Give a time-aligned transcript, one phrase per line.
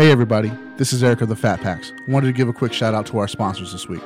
[0.00, 1.92] Hey everybody, this is Eric of the Fat Packs.
[2.08, 4.00] Wanted to give a quick shout out to our sponsors this week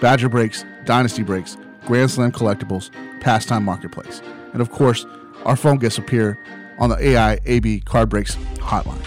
[0.00, 4.22] Badger Breaks, Dynasty Breaks, Grand Slam Collectibles, Pastime Marketplace,
[4.54, 5.06] and of course,
[5.44, 6.36] our phone guests appear
[6.80, 9.00] on the AIAB Card Breaks hotline.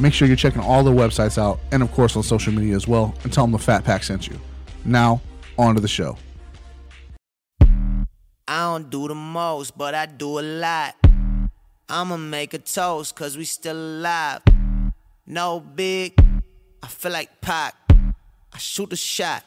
[0.00, 2.88] Make sure you're checking all their websites out and, of course, on social media as
[2.88, 4.40] well, and tell them the Fat Pack sent you.
[4.86, 5.20] Now,
[5.58, 6.16] on to the show.
[7.60, 10.96] I don't do the most, but I do a lot.
[11.86, 14.40] I'ma make a toast, cause we still alive.
[15.26, 16.14] No big,
[16.82, 17.74] I feel like Pac.
[18.52, 19.44] I shoot a shot.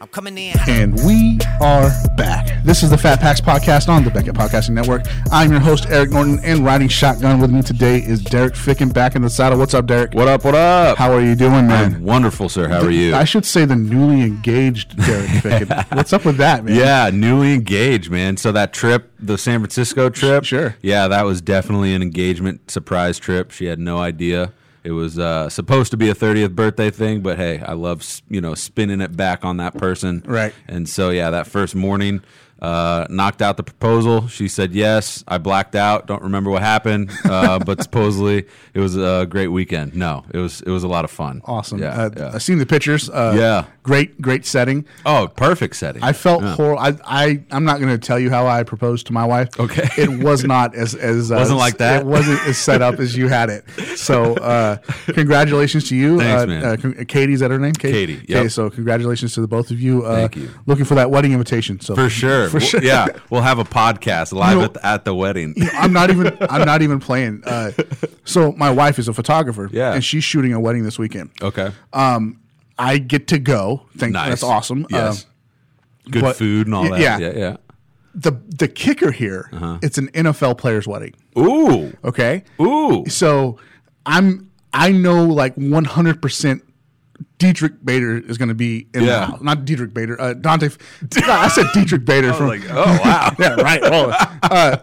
[0.00, 0.54] I'm coming in.
[0.68, 2.53] And we are back.
[2.64, 5.02] This is the Fat Packs podcast on the Beckett Podcasting Network.
[5.30, 9.14] I'm your host, Eric Norton, and riding shotgun with me today is Derek Ficken back
[9.14, 9.58] in the saddle.
[9.58, 10.14] What's up, Derek?
[10.14, 10.44] What up?
[10.44, 10.96] What up?
[10.96, 11.96] How are you doing, man?
[11.96, 12.66] I'm wonderful, sir.
[12.68, 13.14] How are you?
[13.14, 15.94] I should say the newly engaged Derek Ficken.
[15.94, 16.74] What's up with that, man?
[16.74, 18.38] yeah, newly engaged, man.
[18.38, 20.74] So that trip, the San Francisco trip, Sure.
[20.80, 23.50] Yeah, that was definitely an engagement surprise trip.
[23.50, 24.54] She had no idea.
[24.84, 28.40] It was uh, supposed to be a 30th birthday thing, but hey, I love you
[28.40, 30.22] know spinning it back on that person.
[30.26, 30.54] Right.
[30.66, 32.22] And so yeah, that first morning,
[32.62, 34.28] uh, knocked out the proposal.
[34.28, 35.22] She said yes.
[35.28, 36.06] I blacked out.
[36.06, 39.94] Don't remember what happened, uh, but supposedly it was a great weekend.
[39.94, 41.42] No, it was it was a lot of fun.
[41.44, 41.78] Awesome.
[41.80, 41.88] Yeah.
[41.90, 42.30] uh, yeah.
[42.34, 43.08] I've seen the pictures.
[43.10, 43.64] Uh, Yeah.
[43.84, 44.84] Great, great setting.
[45.06, 46.02] Oh, perfect setting.
[46.02, 46.54] I felt Yeah.
[46.56, 46.78] horrible.
[46.82, 49.48] I, I, I'm not going to tell you how I proposed to my wife.
[49.60, 49.86] Okay.
[50.02, 52.00] It was not as as uh, Wasn't like that?
[52.00, 53.68] It wasn't as set up as you had it.
[53.96, 54.76] So, uh,
[55.12, 56.18] congratulations to you.
[56.18, 56.64] Thanks, uh, man.
[56.64, 57.74] Uh, con- Katie's that her name?
[57.74, 57.92] Kate?
[57.92, 58.48] Katie, Okay.
[58.48, 60.04] So, congratulations to the both of you.
[60.04, 60.50] Uh, Thank you.
[60.66, 61.78] Looking for that wedding invitation.
[61.80, 62.48] So For sure.
[62.48, 62.82] For We'll- sure.
[62.82, 65.54] Yeah, we'll have a podcast live You know- at, the, at the wedding.
[65.74, 66.36] I'm not even.
[66.40, 67.42] I'm not even playing.
[67.44, 67.72] Uh,
[68.24, 69.68] so my wife is a photographer.
[69.70, 69.92] Yeah.
[69.92, 71.30] And she's shooting a wedding this weekend.
[71.42, 71.70] Okay.
[71.92, 72.40] Um,
[72.78, 73.86] I get to go.
[73.96, 74.12] Thank.
[74.14, 74.28] nice.
[74.30, 74.86] That's awesome.
[74.90, 75.24] Yes.
[75.24, 75.30] Um,
[76.10, 77.00] Good food and all that.
[77.00, 77.18] yeah.
[77.18, 77.32] Yeah.
[77.36, 77.56] Yeah.
[78.14, 79.78] the the kicker here, Uh-huh.
[79.82, 81.14] it's an NFL player's wedding.
[81.38, 81.96] Ooh.
[82.04, 82.44] Okay.
[82.60, 83.04] Ooh.
[83.08, 83.58] So
[84.06, 86.62] I'm I know like 100 percent
[87.38, 89.06] Diedrich Bader is going to be in Yeah.
[89.20, 89.40] the house.
[89.40, 90.20] Not Diedrich Bader.
[90.20, 90.68] Uh, Dante.
[91.24, 92.48] I said Diedrich Bader from.
[92.48, 93.32] like, oh wow.
[93.38, 93.80] yeah, right.
[93.82, 94.10] Oh,
[94.42, 94.76] uh,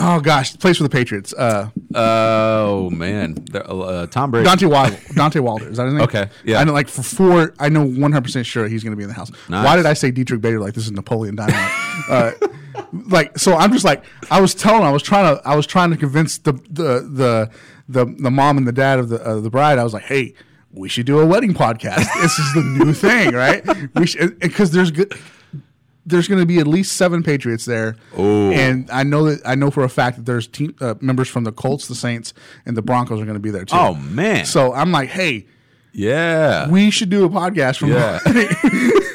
[0.00, 1.32] oh gosh, plays for the Patriots.
[1.34, 3.34] Uh, Oh man.
[3.50, 4.44] The- Uh, Tom Brady.
[4.46, 4.98] Dante Wilder.
[5.14, 5.68] Dante Wilder.
[5.70, 6.02] Is that his name?
[6.02, 6.58] Okay, yeah.
[6.60, 6.72] I know.
[6.72, 9.30] Like for four, I know 100 percent sure he's going to be in the house.
[9.48, 9.64] Nice.
[9.64, 10.60] Why did I say Diedrich Bader?
[10.60, 11.70] Like this is Napoleon Dynamite.
[12.08, 12.32] uh,
[13.08, 14.82] like so, I'm just like I was telling.
[14.84, 15.46] I was trying to.
[15.48, 17.50] I was trying to convince the the the
[17.88, 19.78] the, the mom and the dad of the uh, the bride.
[19.78, 20.34] I was like, hey.
[20.74, 21.96] We should do a wedding podcast.
[22.22, 23.62] this is the new thing, right?
[23.94, 25.12] We should because there's good.
[26.04, 28.50] There's going to be at least seven Patriots there, Oh.
[28.50, 31.44] and I know that I know for a fact that there's team uh, members from
[31.44, 32.34] the Colts, the Saints,
[32.66, 33.76] and the Broncos are going to be there too.
[33.76, 34.44] Oh man.
[34.44, 35.46] So I'm like, hey,
[35.92, 36.68] yeah.
[36.68, 38.18] we should do a podcast from yeah.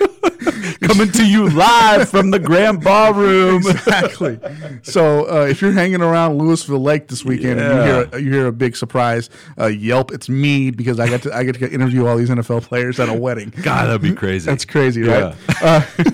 [0.83, 3.57] Coming to you live from the Grand Ballroom.
[3.67, 4.39] exactly.
[4.83, 8.31] So uh, if you're hanging around Lewisville Lake this weekend and you hear a, you
[8.31, 11.71] hear a big surprise uh, Yelp, it's me because I got to I get to
[11.71, 13.51] interview all these NFL players at a wedding.
[13.63, 14.45] God, that'd be crazy.
[14.45, 15.35] That's crazy, right?
[15.61, 15.81] Uh,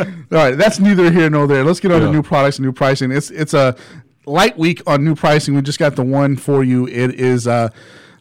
[0.00, 1.64] all right, that's neither here nor there.
[1.64, 3.10] Let's get on to new products and new pricing.
[3.10, 3.76] It's it's a
[4.24, 5.54] light week on new pricing.
[5.54, 6.86] We just got the one for you.
[6.86, 7.70] It is uh,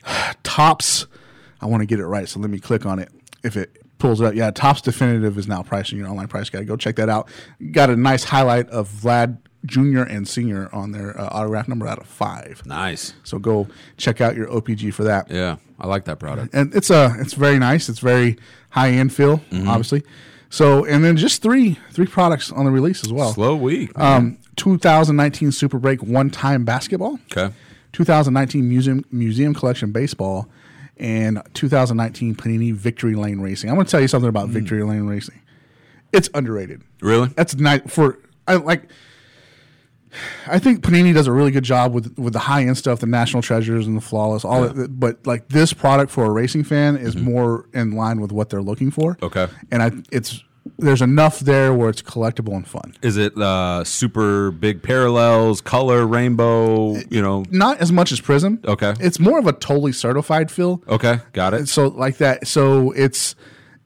[0.43, 1.05] Topps.
[1.61, 3.11] I want to get it right, so let me click on it.
[3.43, 6.67] If it pulls it up, yeah, Topps Definitive is now pricing your online price guide.
[6.67, 7.29] Go check that out.
[7.71, 11.99] Got a nice highlight of Vlad Junior and Senior on their uh, autograph number out
[11.99, 12.63] of five.
[12.65, 13.13] Nice.
[13.23, 13.67] So go
[13.97, 16.53] check out your OPG for that Yeah, I like that product.
[16.53, 17.87] and it's uh it's very nice.
[17.87, 18.37] It's very
[18.71, 19.69] high end feel, Mm-hmm.
[19.69, 20.03] obviously.
[20.49, 23.33] So and then just three three products on the release as well.
[23.33, 23.91] Slow week.
[23.99, 27.53] Um, 2019 Super Break one time basketball, okay.
[27.93, 30.47] 2019 Museum Museum Collection baseball,
[30.97, 33.69] and 2019 Panini Victory Lane Racing.
[33.69, 34.51] I'm going to tell you something about Mm.
[34.51, 35.39] Victory Lane Racing.
[36.13, 36.81] It's underrated.
[37.01, 37.27] Really?
[37.29, 38.89] That's nice for I like.
[40.45, 43.05] I think Panini does a really good job with with the high end stuff, the
[43.05, 44.99] national treasures and the flawless, all that.
[44.99, 48.61] But like this product for a racing fan is more in line with what they're
[48.61, 49.15] looking for.
[49.15, 49.25] Mm-hmm.
[49.25, 49.47] Okay.
[49.71, 50.43] and I it's
[50.77, 52.93] there's enough there where it's collectible and fun.
[53.01, 56.95] Is it uh, super big parallels, color, rainbow?
[57.09, 57.45] You know.
[57.49, 58.63] Not as much as Prizm.
[58.65, 58.93] Okay.
[58.99, 60.81] it's more of a totally certified feel.
[60.87, 61.67] Okay, got it.
[61.67, 62.47] So like that.
[62.47, 63.35] So it's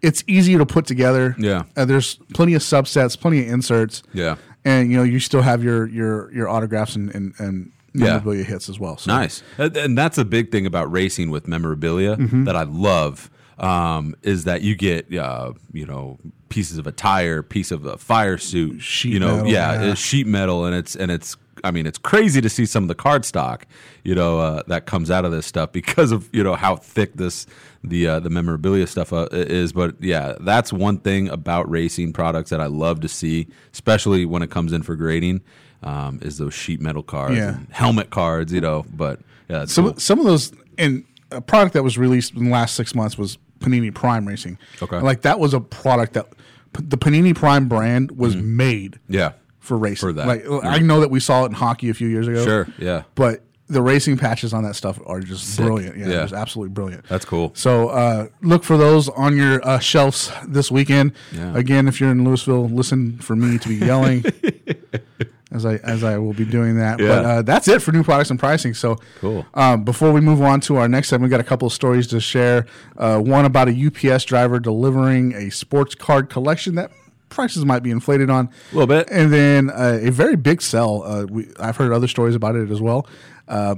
[0.01, 1.35] it's easy to put together.
[1.39, 1.63] Yeah.
[1.77, 4.03] Uh, there's plenty of subsets, plenty of inserts.
[4.13, 4.35] Yeah.
[4.65, 8.05] and you know you still have your your your autographs and and, and Yeah.
[8.17, 8.97] memorabilia hits as well.
[8.97, 9.11] So.
[9.13, 12.43] Nice, and and that's a big thing about racing with memorabilia Mm-hmm.
[12.43, 13.29] that I love.
[13.57, 16.19] Um, is that you get uh, you know
[16.55, 19.93] pieces of a tire, piece of a fire suit, Sheet you know, metal, yeah, yeah.
[19.93, 21.35] sheet metal, and it's and it's.
[21.63, 23.65] I mean, it's crazy to see some of the card stock,
[24.03, 27.13] you know, uh, that comes out of this stuff because of you know how thick
[27.15, 27.47] this
[27.83, 29.73] the uh, the memorabilia stuff uh, is.
[29.73, 34.41] But yeah, that's one thing about racing products that I love to see, especially when
[34.43, 35.41] it comes in for grading,
[35.83, 37.57] um, is those sheet metal cards, Yeah.
[37.71, 38.85] helmet cards, you know.
[38.93, 39.19] But
[39.49, 39.99] yeah, Some cool.
[39.99, 43.37] some of those and a product that was released in the last six months was
[43.59, 44.57] Panini Prime Racing.
[44.83, 44.99] Okay.
[44.99, 46.27] like that was a product that
[46.77, 49.33] the Panini Prime brand was made Yeah.
[49.59, 50.09] for racing.
[50.09, 50.27] For that.
[50.27, 52.43] Like I know that we saw it in hockey a few years ago.
[52.43, 52.67] Sure.
[52.77, 53.03] Yeah.
[53.15, 55.97] but the racing patches on that stuff are just brilliant.
[55.97, 56.21] Yeah, Yeah.
[56.21, 57.03] just absolutely brilliant.
[57.09, 57.51] That's cool.
[57.55, 61.13] So uh, look for those on your uh, shelves this weekend.
[61.31, 61.57] Yeah.
[61.57, 64.23] Again, if you're in Lewisville, listen for me to be yelling
[65.55, 66.99] as I as I will be doing that.
[66.99, 67.07] Yeah.
[67.07, 68.73] But uh, that's it for new products and pricing.
[68.73, 69.45] So Cool.
[69.53, 72.07] Um, before we move on to our next segment, we got a couple of stories
[72.07, 72.65] to share.
[72.97, 76.91] Uh, one about a UPS driver delivering a sports card collection that
[77.29, 79.07] prices might be inflated on A little bit.
[79.11, 81.03] and then uh, a very big sell.
[81.03, 83.07] Uh, we, I've heard other stories about it as well.
[83.47, 83.75] Uh,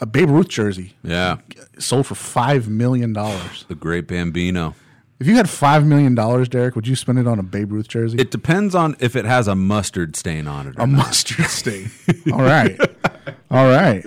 [0.00, 1.36] a Babe Ruth jersey Yeah.
[1.78, 3.64] sold for five million dollars.
[3.68, 4.74] The great Bambino.
[5.18, 7.88] If you had five million dollars, Derek, would you spend it on a Babe Ruth
[7.88, 8.18] jersey?
[8.18, 10.74] It depends on if it has a mustard stain on it.
[10.78, 11.90] A mustard stain.
[12.32, 12.78] All right,
[13.50, 14.04] all right.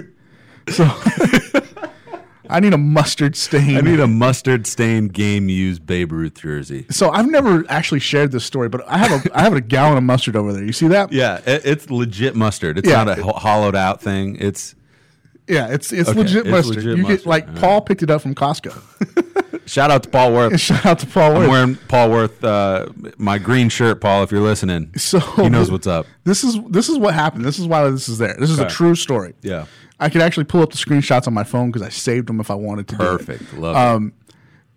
[0.69, 0.85] So
[2.51, 3.77] I need a mustard stain.
[3.77, 6.85] I need a mustard stain game used Babe Ruth jersey.
[6.91, 9.97] so I've never actually shared this story, but I have a I have a gallon
[9.97, 10.63] of mustard over there.
[10.63, 11.11] You see that?
[11.11, 12.77] Yeah, it, it's legit mustard.
[12.77, 13.03] It's Yeah.
[13.03, 14.35] not a ho- hollowed out thing.
[14.39, 14.75] It's
[15.49, 16.75] Yeah, it's it's Okay, legit it's mustard.
[16.77, 17.17] legit you mustard.
[17.19, 19.65] get like All Paul picked it up from Costco.
[19.67, 20.59] shout out to Paul Worth.
[20.69, 21.31] Shout out to Paul.
[21.31, 21.49] I'm Worth.
[21.49, 22.87] wearing Paul Worth uh,
[23.17, 24.23] my green shirt, Paul.
[24.23, 26.05] If you're listening, So he knows what's up.
[26.23, 27.43] This is this is what happened.
[27.45, 28.35] This is why this is there.
[28.39, 29.33] This is a true story.
[29.41, 29.65] Yeah.
[29.99, 32.49] I could actually pull up the screenshots on my phone because I saved them if
[32.49, 32.95] I wanted to.
[32.95, 32.99] it.
[32.99, 33.53] Perfect.
[33.55, 34.13] Love Um,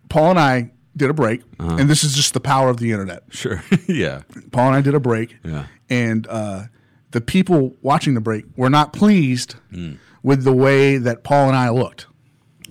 [0.09, 1.77] Paul and I did a break, Uh-huh.
[1.79, 3.23] and this is just the power of the internet.
[3.31, 3.63] Sure.
[3.87, 4.23] yeah.
[4.51, 5.67] Paul and I did a break, Yeah.
[5.89, 6.65] and uh,
[7.13, 9.93] the people watching the break were not pleased Hmm.
[10.23, 12.07] With the way that Paul and I looked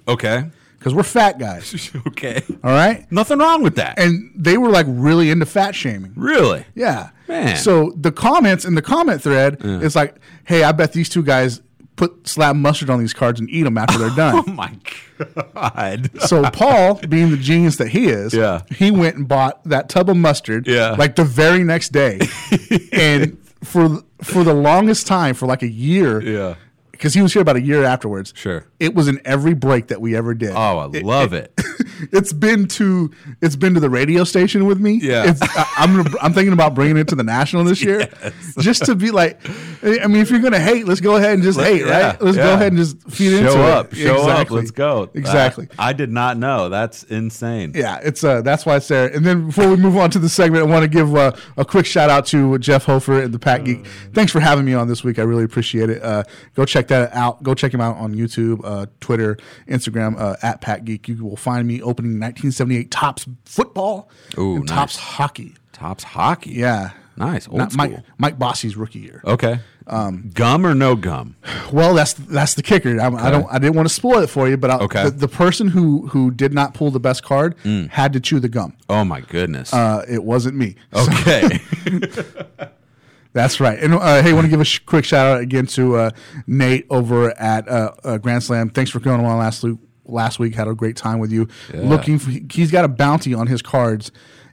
[0.07, 0.45] Okay.
[0.79, 1.91] because we're fat guys.
[2.07, 2.41] okay.
[2.63, 3.99] all right, Nothing wrong with that.
[3.99, 6.13] and they were like really into fat shaming.
[6.15, 6.65] really?
[6.75, 7.09] Yeah.
[7.27, 7.55] Man.
[7.55, 11.61] So the comments in the comment thread is like, "Hey, I bet these two guys
[11.95, 14.75] put slab mustard on these cards and eat them after they're done." Oh my
[15.53, 16.09] god.
[16.27, 18.63] so Paul, being the genius that he is, Yeah.
[18.69, 20.91] he went and bought that tub of mustard, Yeah.
[20.97, 22.19] like the very next day,
[22.91, 26.55] and for for the longest time, for like a year, yeah.
[27.01, 28.31] Because he was here about a year afterwards.
[28.35, 28.63] Sure.
[28.79, 30.51] It was in every break that we ever did.
[30.51, 31.51] Oh, I love it.
[32.11, 33.11] it's been to
[33.41, 34.99] it's been to the radio station with me.
[35.01, 35.29] Yeah.
[35.29, 38.09] it's, I, I'm I'm thinking about bringing it to the national this year,
[38.59, 39.39] just to be like,
[39.83, 42.21] I mean, if you're gonna hate, let's go ahead and just hate, Yeah, right?
[42.21, 43.69] Let's go ahead and just feed into show it.
[43.71, 43.93] up.
[43.93, 44.49] Show up.
[44.51, 45.09] Let's go.
[45.13, 45.67] Exactly.
[45.71, 46.69] Uh, I did not know.
[46.69, 47.73] That's insane.
[47.75, 49.07] Yeah, it's uh, that's why it's there.
[49.07, 51.65] And then before we move on to the segment, I want to give uh, a
[51.65, 53.85] quick shout out to Jeff Hofer and the Pat Geek.
[54.13, 55.19] Thanks for having me on this week.
[55.19, 56.01] I really appreciate it.
[56.03, 56.23] Uh,
[56.55, 57.43] go check that out.
[57.43, 59.37] Go check him out on YouTube, uh, Twitter,
[59.67, 61.07] Instagram uh, at Pat Geek.
[61.07, 64.75] You will find me opening 1978 Topps football Ooh, and nice.
[64.75, 65.55] Topps hockey.
[65.73, 66.51] Topps hockey.
[66.51, 67.47] Yeah, Nice.
[67.47, 67.87] Old Not school.
[67.89, 69.21] Mike Mike Bossy's rookie year.
[69.25, 69.59] Okay.
[69.87, 71.35] Um, gum or no gum?
[71.71, 72.99] Well, that's that's the kicker.
[73.01, 73.45] I, I don't.
[73.51, 75.03] I didn't want to spoil it for you, but I, Okay.
[75.05, 77.55] the, the person who who did not pull the best card
[77.91, 78.75] had to chew the gum.
[78.89, 79.73] Oh my goodness.
[79.73, 80.75] Uh, it wasn't me.
[80.93, 81.59] okay.
[83.33, 83.79] That's right.
[83.79, 86.11] And uh, hey, I want to give a sh- quick shout out again to uh,
[86.47, 88.69] Nate over at uh, uh, Grand Slam.
[88.69, 89.77] Thanks for coming on last week.
[90.11, 91.47] Last week had a great time with you.
[91.73, 94.11] Looking, for, he's got a bounty on his cards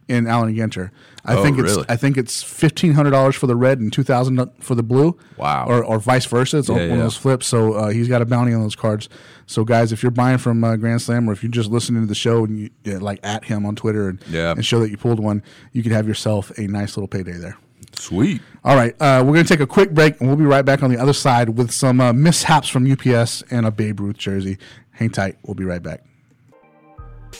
[0.08, 0.90] in Allen Ginter.
[1.24, 1.84] I Oh, think it's really?
[1.90, 5.18] I think it's fifteen hundred dollars for the red and two thousand for the blue.
[5.36, 5.66] Wow.
[5.68, 6.58] Or, or vice versa.
[6.58, 7.46] It's Yeah, one of those flips.
[7.46, 9.10] So uh, he's got a bounty on those cards.
[9.46, 12.06] So guys, if you're buying from uh, Grand Slam or if you're just listening to
[12.08, 14.52] the show and you yeah, like at him on Twitter and, Yeah.
[14.52, 17.58] and show that you pulled one, you could have yourself a nice little payday there.
[17.98, 18.40] Sweet.
[18.64, 20.82] All right, uh, we're going to take a quick break, and we'll be right back
[20.82, 24.58] on the other side with some uh, mishaps from UPS and a Babe Ruth jersey.
[24.92, 25.36] Hang tight.
[25.42, 26.04] We'll be right back.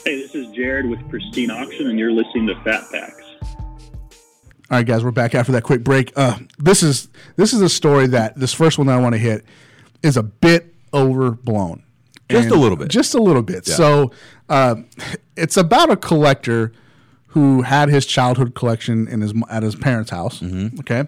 [0.05, 3.15] Hey, this is Jared with Pristine Auction, and you're listening to Fat Packs.
[4.71, 6.11] All right, guys, we're back after that quick break.
[6.15, 9.19] Uh, this is this is a story that this first one that I want to
[9.19, 9.43] hit
[10.03, 11.83] is a bit overblown,
[12.29, 12.89] Just And- a little bit.
[12.89, 13.65] just a little bit.
[13.65, 14.11] So
[14.47, 14.75] uh,
[15.35, 16.71] it's about a collector
[17.29, 20.39] who had his childhood collection in his at his parents' house.
[20.39, 20.79] Mm-hmm.
[20.81, 21.05] Okay,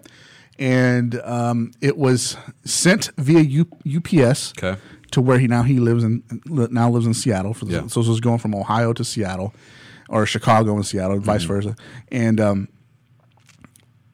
[0.59, 4.53] and um, it was sent via U, UPS.
[4.57, 4.79] Okay.
[5.11, 7.87] To where he now he lives in now lives in Seattle for the, Yeah.
[7.87, 9.53] so this was going from Ohio to Seattle,
[10.07, 11.25] or Chicago and Seattle, Mm-hmm.
[11.25, 11.75] vice versa,
[12.09, 12.67] and um,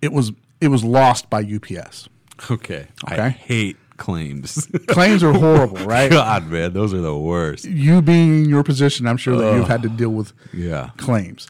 [0.02, 2.10] it was it was lost by UPS.
[2.50, 2.88] Okay.
[3.06, 4.68] I hate claims.
[4.88, 6.10] Claims are horrible, right?
[6.12, 7.66] God, man, those are the worst.
[7.66, 10.92] You being in your position, I'm sure that you've had to deal with Yeah.
[10.98, 11.48] claims.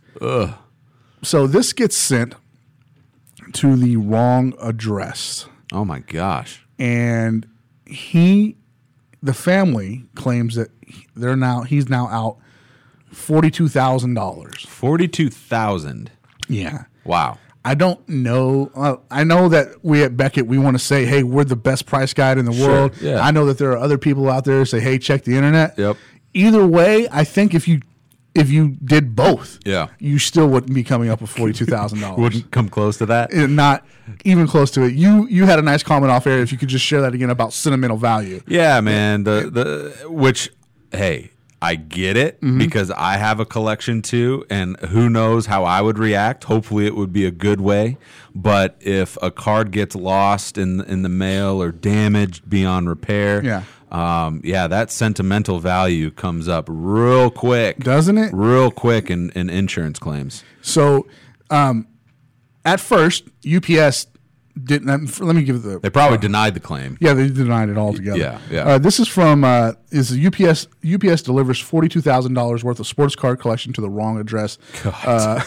[1.23, 2.35] So this gets sent
[3.53, 6.65] to the wrong address, Oh my gosh.
[6.79, 7.47] and
[7.85, 8.55] he,
[9.23, 10.69] the family claims that
[11.15, 12.37] they're now he's now out
[13.11, 14.65] forty two thousand dollars.
[14.67, 16.11] Forty-two thousand.
[16.47, 16.83] Yeah.
[17.03, 17.39] Wow.
[17.67, 18.71] I don't know.
[18.73, 21.85] Uh, I know that we at Beckett we want to say, "Hey, we're the best
[21.85, 23.19] price guide in the Sure, world." yeah.
[23.19, 25.77] I know that there are other people out there who say, "Hey, check the internet."
[25.77, 25.97] Yep.
[26.33, 27.81] either way, I think if you
[28.35, 29.87] if you did both, Yeah.
[29.99, 32.19] you still wouldn't be coming up with forty two thousand dollars.
[32.23, 33.33] Wouldn't come close to that.
[33.33, 33.83] Not
[34.23, 34.93] even close to it.
[34.93, 36.39] You you had a nice comment off air.
[36.39, 38.41] If you could just share that again about sentimental value.
[38.47, 39.23] Yeah, man.
[39.23, 40.51] The the which
[40.91, 42.59] hey, I get it Mm-hmm.
[42.59, 46.43] because I have a collection too, and who knows how I would react.
[46.43, 47.97] Hopefully, it would be a good way.
[48.35, 53.63] But if a card gets lost in in the mail or damaged beyond repair, Yeah.
[53.91, 58.31] um, yeah, that sentimental value comes up real quick, Doesn't it?
[58.33, 60.43] Real quick in, in insurance claims.
[60.61, 61.07] So,
[61.49, 61.87] um,
[62.65, 64.05] at first, UPS
[64.63, 64.89] didn't.
[64.89, 66.97] um, Let me give the They probably denied the claim.
[66.99, 68.17] Yeah, they denied it altogether.
[68.17, 68.67] Yeah, yeah.
[68.67, 72.79] Uh, this is from uh, is the UPS UPS delivers forty two thousand dollars worth
[72.79, 74.57] of sports card collection to the wrong address.
[74.85, 75.39] Uh,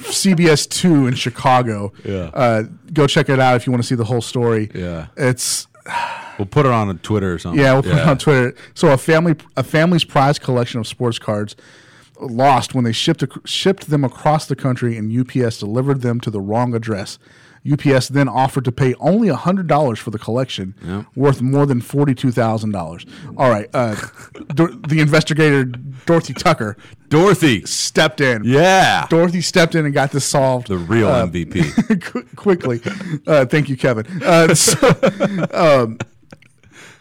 [0.00, 1.92] CBS two in Chicago.
[2.04, 2.30] Yeah.
[2.34, 4.70] Uh, go check it out if you want to see the whole story.
[4.74, 5.06] Yeah.
[5.16, 5.66] It's
[6.38, 7.60] We'll put it on Twitter or something.
[7.60, 8.54] yeah, we'll put it on Twitter.
[8.74, 11.56] So a family a family's prize collection of sports cards
[12.20, 16.40] lost when they shipped shipped them across the country and UPS delivered them to the
[16.40, 17.18] wrong address.
[17.70, 22.14] UPS then offered to pay only hundred dollars for the collection, worth more than forty
[22.14, 23.04] two thousand dollars.
[23.36, 23.96] All right, uh,
[24.54, 26.76] Dor- the investigator Dorothy Tucker
[27.10, 27.64] Dorothy.
[27.66, 28.44] stepped in.
[28.44, 29.06] Yeah.
[29.10, 30.68] Dorothy stepped in and got this solved.
[30.68, 32.00] the real uh, MVP.
[32.02, 32.80] qu- quickly.
[33.26, 34.06] Uh, thank you, Kevin.
[34.22, 34.78] Uh, so,
[35.52, 35.98] um,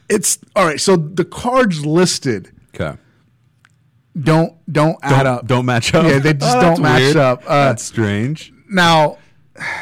[0.10, 0.80] it's all right.
[0.82, 2.98] So the cards listed Okay.
[4.22, 5.48] don't don't add Don't, up.
[5.48, 6.06] don't match up.
[6.06, 7.18] Yeah, they just Oh, don't match weird.
[7.18, 7.44] up.
[7.46, 8.52] Uh, that's strange.
[8.70, 9.18] now,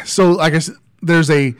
[0.05, 1.53] so like I said, there's a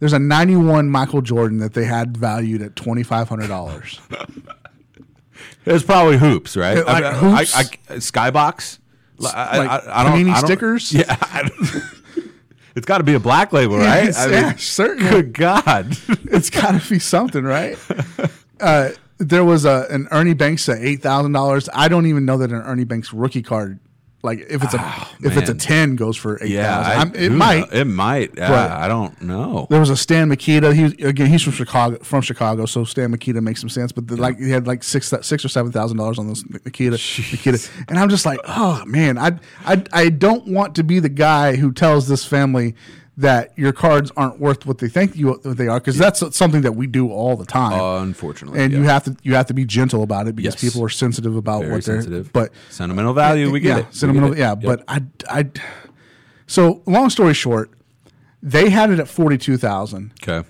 [0.00, 4.00] there's a 91 Michael Jordan that they had valued at twenty five hundred dollars.
[5.66, 6.76] It's probably hoops, right?
[6.76, 7.56] Yeah, like I, I- hoops?
[7.56, 8.78] I, I, Skybox.
[9.34, 10.92] I, Like I, I don't, Panini I don't- stickers?
[10.92, 11.04] Yeah.
[11.20, 11.50] I
[12.76, 14.04] it's got to be a black label, right?
[14.08, 15.08] it's- yeah, certainly.
[15.10, 15.96] Good God.
[16.24, 17.78] it's got to be something, right?
[18.60, 21.68] Uh, there was a an Ernie Banks at eight thousand dollars.
[21.72, 23.78] I don't even know that an Ernie Banks rookie card,
[24.24, 27.04] like if it's a ah, if it's a ten, goes for eight yeah.
[27.04, 27.70] I- It might.
[27.72, 28.30] kno- It might.
[28.30, 29.66] Uh, yeah, I don't know.
[29.70, 30.74] There was a Stan Mikita.
[30.74, 31.98] He was, again, he's from Chicago.
[32.02, 33.92] From Chicago, so Stan Mikita makes some sense.
[33.92, 36.98] But the, like, he had like six, six or seven thousand dollars on this Mikita.
[37.32, 41.08] Mikita, and I'm just like, oh man, I, I, I don't want to be the
[41.10, 42.74] guy who tells this family
[43.16, 46.62] that your cards aren't worth what they think you what they are, because that's something
[46.62, 47.72] that we do all the time.
[47.80, 48.60] Uh, unfortunately.
[48.60, 50.60] and you have to you have to be gentle about it because Yes.
[50.72, 51.96] people are sensitive about Very what they're.
[51.96, 52.32] sensitive.
[52.32, 53.76] But Sentimental value, we get yeah, it.
[53.78, 54.32] We get sentimental.
[54.32, 54.38] it.
[54.38, 54.62] Yeah, Yep.
[54.62, 55.50] but I, I.
[56.46, 57.70] So long story short,
[58.42, 60.12] they had it at forty two thousand.
[60.22, 60.46] Okay.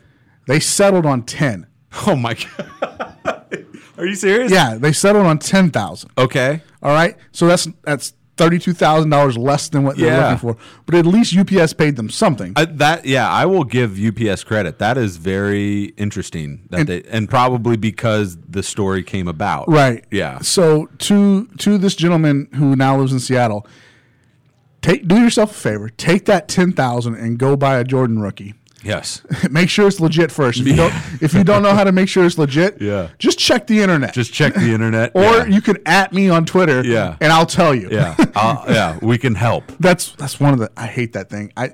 [0.47, 1.67] They settled on ten.
[2.09, 3.15] Oh, my God.
[3.99, 4.51] Are you serious?
[4.51, 6.11] Yeah, they settled on ten thousand.
[6.19, 6.61] Okay.
[6.83, 10.31] All right, so that's that's thirty two thousand dollars less than what they're Yeah.
[10.31, 10.57] looking for.
[10.87, 12.53] But at least UPS paid them something.
[12.57, 14.79] I, that yeah, I will give UPS credit.
[14.79, 16.67] That is very interesting.
[16.71, 19.69] That And- they and probably because the story came about.
[19.69, 20.05] right.
[20.11, 20.41] Yeah.
[20.41, 23.67] So to to this gentleman who now lives in Seattle,
[24.83, 25.89] take do yourself a favor.
[25.89, 28.55] Take that ten thousand and go buy a Jordan rookie.
[28.85, 29.23] Yes.
[29.51, 30.61] make sure it's legit first.
[30.61, 33.09] If you don't if you don't know how to make sure it's legit, Yeah.
[33.19, 34.13] just check the internet.
[34.15, 35.13] Just check the internet.
[35.15, 35.45] or yeah.
[35.47, 37.17] you can at me on Twitter, Yeah.
[37.21, 37.89] and I'll tell you.
[37.91, 39.65] yeah, I'll- yeah, we can help.
[39.81, 41.53] That's that's one of the I hate that thing.
[41.57, 41.71] I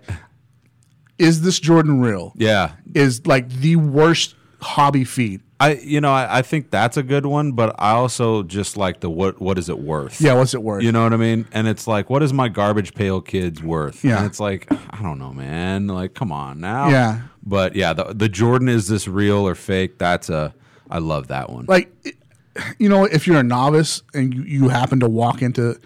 [1.19, 2.33] is this Jordan real?
[2.37, 5.43] Yeah, Is like the worst hobby feed.
[5.61, 9.01] I you know I, I think that's a good one, but I also just like
[9.01, 10.21] the what what is it worth?
[10.21, 10.83] Yeah, what's it worth?
[10.83, 11.47] You know what I mean?
[11.53, 14.03] And it's like, what is my garbage pail kids worth?
[14.03, 14.17] Yeah.
[14.19, 15.87] And it's like, I don't know, man.
[15.87, 16.89] Like, come on now.
[16.89, 17.21] Yeah.
[17.45, 19.99] But yeah, the the Jordan is this real or fake?
[19.99, 20.55] That's a
[20.91, 21.67] I love that one.
[21.69, 21.93] like
[22.79, 25.79] you know, if you're a novice and you, you happen to walk into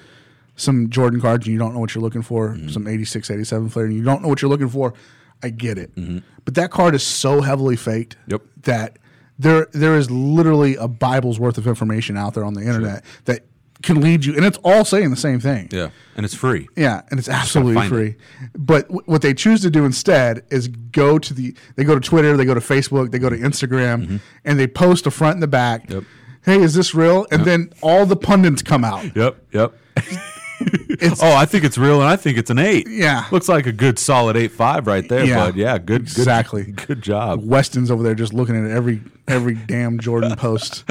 [0.56, 2.68] some Jordan cards and you don't know what you're looking for, Mm-hmm.
[2.68, 4.94] some 86, 87 Fleer, and you don't know what you're looking for,
[5.42, 5.94] I get it.
[5.96, 6.18] Mm-hmm.
[6.44, 8.42] But that card is so heavily faked Yep.
[8.62, 8.98] that
[9.38, 13.44] there there is literally a Bible's worth of information out there on the internet that
[13.82, 15.68] can lead you, and it's all saying the same thing.
[15.70, 16.68] yeah, and it's free.
[16.76, 18.16] Yeah, and it's absolutely free.
[18.56, 22.00] But w- what they choose to do instead is go to the they go to
[22.00, 25.42] Twitter, they go to Facebook, they go to Instagram, and they post a front and
[25.42, 25.82] the back.
[25.84, 25.92] Mm-hmm.
[25.94, 26.04] Yep.
[26.44, 27.26] Hey, is this real?
[27.30, 29.14] And then all the pundits come out.
[29.16, 29.74] Yep, yep.
[30.96, 32.87] It's oh, I think it's real, and I think it's an eight.
[32.88, 33.26] Yeah.
[33.32, 35.46] looks like a good solid eight five right there, Yeah.
[35.46, 35.56] bud.
[35.56, 36.62] Yeah, good, Exactly.
[36.64, 37.40] Good, good job.
[37.44, 40.84] Weston's over there just looking at every every damn Jordan post.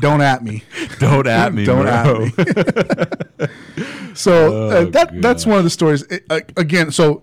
[0.00, 0.62] Don't at me.
[0.98, 2.26] Don't at me, Don't bro.
[2.26, 3.46] at me.
[4.14, 6.02] so uh, that that's one of the stories.
[6.02, 7.22] It- uh, again, so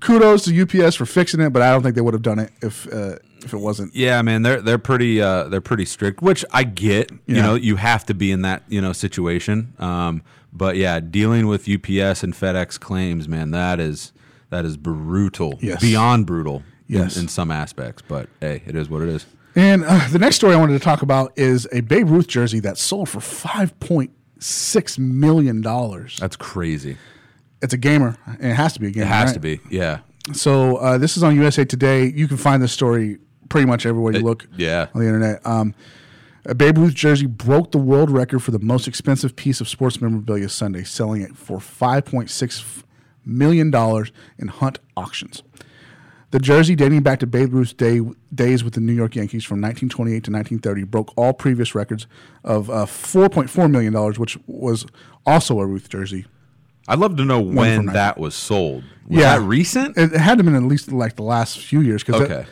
[0.00, 2.50] kudos to UPS for fixing it, but I don't think they would have done it
[2.62, 3.94] if uh, if it wasn't.
[3.94, 7.10] Yeah, man, they're they're pretty uh, they're pretty strict, which I get.
[7.26, 9.74] You know, you have to be in that you know situation.
[9.78, 14.12] Um, but yeah, dealing with UPS and FedEx claims, man, that is
[14.50, 15.58] that is brutal.
[15.60, 15.80] Yes.
[15.80, 16.56] beyond brutal.
[16.56, 16.64] in-
[16.96, 17.16] Yes.
[17.16, 18.02] in, some aspects.
[18.08, 19.24] But hey, it is what it is.
[19.54, 22.58] And uh, the next story I wanted to talk about is a Babe Ruth jersey
[22.60, 26.16] that sold for five point six million dollars.
[26.20, 26.96] That's crazy.
[27.62, 28.16] It's a gamer.
[28.40, 29.06] It has to be a gamer.
[29.06, 29.34] It has right?
[29.34, 29.60] to be.
[29.70, 30.00] Yeah.
[30.32, 32.06] So uh, this is on USA Today.
[32.06, 34.48] You can find this story pretty much everywhere you It- look.
[34.56, 34.86] yeah.
[34.94, 35.46] on the internet.
[35.46, 35.74] Um,
[36.50, 40.00] a Babe Ruth jersey broke the world record for the most expensive piece of sports
[40.00, 42.82] memorabilia Sunday, selling it for five point six
[43.24, 45.42] million dollars in Hunt auctions.
[46.32, 48.00] The jersey, dating back to Babe Ruth's day,
[48.34, 52.06] days with the New York Yankees from 1928 to 1930, broke all previous records
[52.44, 54.86] of uh, 4.4 million dollars, which was
[55.26, 56.26] also a Ruth jersey.
[56.88, 58.82] I'd love to know when that was sold.
[59.08, 59.38] Was Yeah.
[59.38, 59.96] that recent?
[59.96, 62.44] It, it had to been at least like the last few years, because Okay.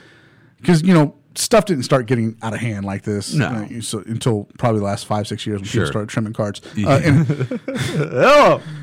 [0.60, 3.46] because you know stuff didn't start getting out of hand like this No.
[3.46, 5.82] uh, so, until probably the last five six years when Sure.
[5.82, 6.60] people started trimming cards.
[6.84, 7.26] Uh, and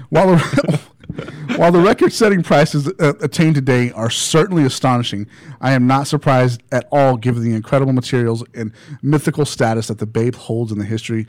[0.09, 0.79] while the
[1.57, 5.27] while the record-setting prices uh, attained today are certainly astonishing,
[5.61, 8.71] I am not surprised at all given the incredible materials and
[9.01, 11.27] mythical status that the Babe holds in the history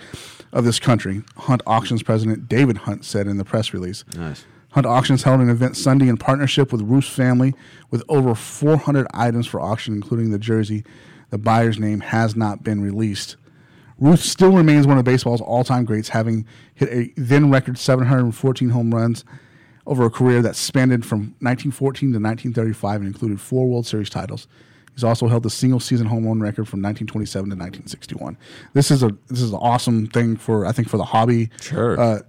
[0.52, 1.23] of this country.
[1.37, 4.04] Hunt Auctions president David Hunt said in the press release.
[4.16, 4.45] Nice.
[4.71, 7.54] Hunt Auctions held an event Sunday in partnership with Ruth's family
[7.90, 10.85] with over 400 items for auction, including the jersey.
[11.37, 13.37] The buyer's name has not been released.
[13.99, 18.71] Ruth still remains one of baseball's all time greats, having hit a then record 714
[18.71, 19.23] home runs
[19.87, 24.49] over a career that spanned from 1914 to 1935 and included four World Series titles.
[24.95, 28.38] He's also held the single season home run record from 1927 to 1961.
[28.73, 31.50] This is a this is an awesome thing for I think for the hobby.
[31.61, 32.00] Sure.
[32.00, 32.21] Uh,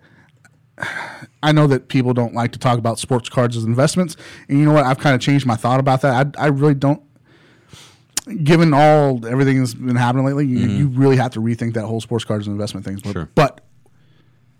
[1.41, 4.17] I know that people don't like to talk about sports cards as investments,
[4.49, 4.85] and you know what?
[4.85, 6.35] I've kind of changed my thought about that.
[6.37, 7.01] I, I really don't.
[8.43, 12.01] Given all everything that's been happening lately, you, you really have to rethink that whole
[12.01, 13.01] sports cards as investment things.
[13.01, 13.19] But, Mm-hmm.
[13.19, 13.29] Sure.
[13.35, 13.61] but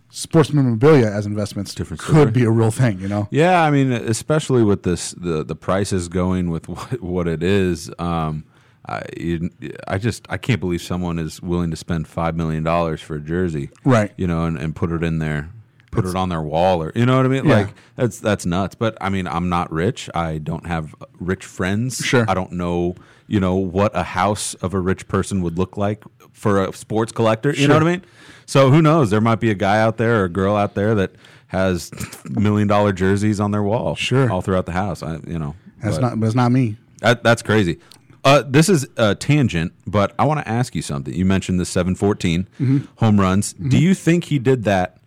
[0.10, 2.32] sports memorabilia as investments Different could story.
[2.32, 3.00] be a real thing.
[3.02, 7.28] You know, Yeah, I mean, especially with this, the the prices going with what, what
[7.28, 7.92] it is.
[8.00, 8.46] Um,
[8.88, 9.50] I you,
[9.88, 13.22] I just I can't believe someone is willing to spend five million dollars for a
[13.22, 14.14] jersey, Right.
[14.18, 15.50] You know, and, and put it in there,
[15.92, 17.46] put it on their wall, or you know what I mean?
[17.46, 17.56] Yeah.
[17.56, 18.76] Like that's that's nuts.
[18.76, 20.10] But I mean, I'm not rich.
[20.16, 21.98] I don't have rich friends.
[21.98, 22.26] Sure.
[22.28, 22.96] I don't know,
[23.28, 27.12] you know, what a house of a rich person would look like for a sports
[27.12, 27.54] collector.
[27.54, 28.04] You know what I mean?
[28.46, 29.10] So who knows?
[29.10, 31.12] There might be a guy out there or a girl out there that
[31.48, 31.92] has
[32.30, 34.30] million dollar jerseys on their wall, Sure.
[34.32, 35.02] all throughout the house.
[35.02, 36.78] I, you know, that's but not, but it's not me.
[37.02, 37.80] that, that's crazy.
[38.24, 41.14] Uh, this is a tangent, but I want to ask you something.
[41.14, 42.78] You mentioned the 714 Mm-hmm.
[42.98, 43.54] home runs.
[43.54, 44.98] Do you think he did that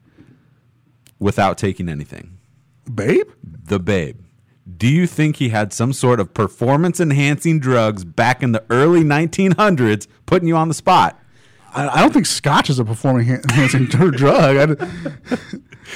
[1.21, 2.39] without taking anything?
[2.93, 4.19] Babe, The Babe.
[4.77, 9.03] Do you think he had some sort of performance enhancing drugs back in the early
[9.03, 11.21] 1900s putting you on the spot?
[11.73, 14.57] I, I don't think Scotch is a performing enhancing drug.
[14.57, 14.63] I,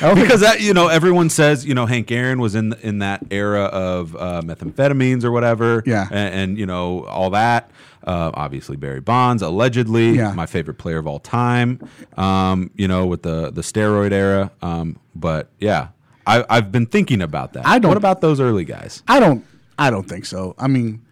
[0.03, 3.23] I because that you know everyone says you know Hank Aaron was in in that
[3.31, 6.07] era of uh, methamphetamines or whatever, Yeah.
[6.11, 7.71] and, and you know all that.
[8.07, 10.33] Uh, obviously Barry Bonds, allegedly Yeah.
[10.35, 11.81] my favorite player of all time.
[12.17, 15.89] Um, you know with the the steroid era, um, but yeah,
[16.27, 17.67] I, I've been thinking about that.
[17.67, 19.03] I don't- What about those early guys?
[19.09, 19.45] I don't.
[19.79, 20.55] I don't think so.
[20.59, 21.03] I mean,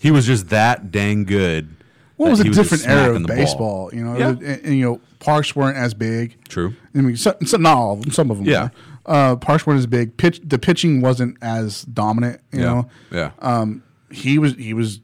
[0.00, 1.74] He was just that dang good.
[2.16, 3.36] What that was a different era of the ball.
[3.36, 3.90] baseball?
[3.92, 4.28] You know, Yeah.
[4.30, 6.36] and, and, you know, parks weren't as big.
[6.48, 6.74] True.
[6.94, 8.10] I mean, so, so not all of them.
[8.12, 8.46] Some of them.
[8.46, 8.64] Yeah.
[8.64, 8.70] Were.
[9.06, 10.16] Uh, parks weren't as big.
[10.16, 10.40] Pitch.
[10.44, 12.40] The pitching wasn't as dominant.
[12.52, 12.64] You Yeah.
[12.66, 12.88] know.
[13.10, 13.30] Yeah.
[13.40, 14.54] Um, he was.
[14.54, 15.00] He was.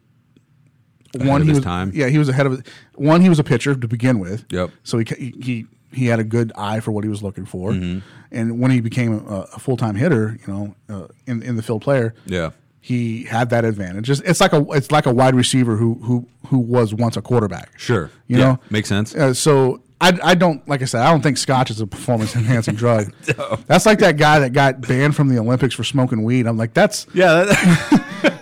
[1.14, 1.90] Ahead one of he his was time.
[1.92, 2.66] Yeah, he was ahead of it.
[2.94, 4.44] One, he was a pitcher to begin with.
[4.50, 4.70] Yep.
[4.84, 7.72] So he he he, he had a good eye for what he was looking for.
[7.72, 7.98] Mm-hmm.
[8.30, 11.62] And when he became a, a full time hitter, you know, uh, in in the
[11.64, 12.50] field player, Yeah.
[12.80, 14.08] He had that advantage.
[14.10, 17.22] It's, it's like a it's like a wide receiver who who who was once a
[17.22, 17.78] quarterback.
[17.78, 18.10] Sure.
[18.26, 18.44] You Yeah.
[18.44, 19.14] know, Makes sense.
[19.14, 22.34] Uh, so I, I don't like I said I don't think Scotch is a performance
[22.34, 23.12] enhancing drug.
[23.66, 26.46] That's like that guy that got banned from the Olympics for smoking weed.
[26.46, 27.44] I'm like that's Yeah.
[27.44, 28.36] That,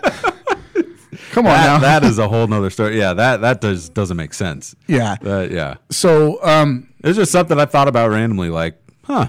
[1.33, 1.79] come on that, now.
[1.79, 2.99] that is a whole nother story.
[2.99, 3.13] Yeah.
[3.15, 4.75] That that does doesn't make sense.
[4.87, 5.17] yeah.
[5.23, 5.75] That, yeah.
[5.91, 9.29] So um, It's just something I thought about randomly, like, huh?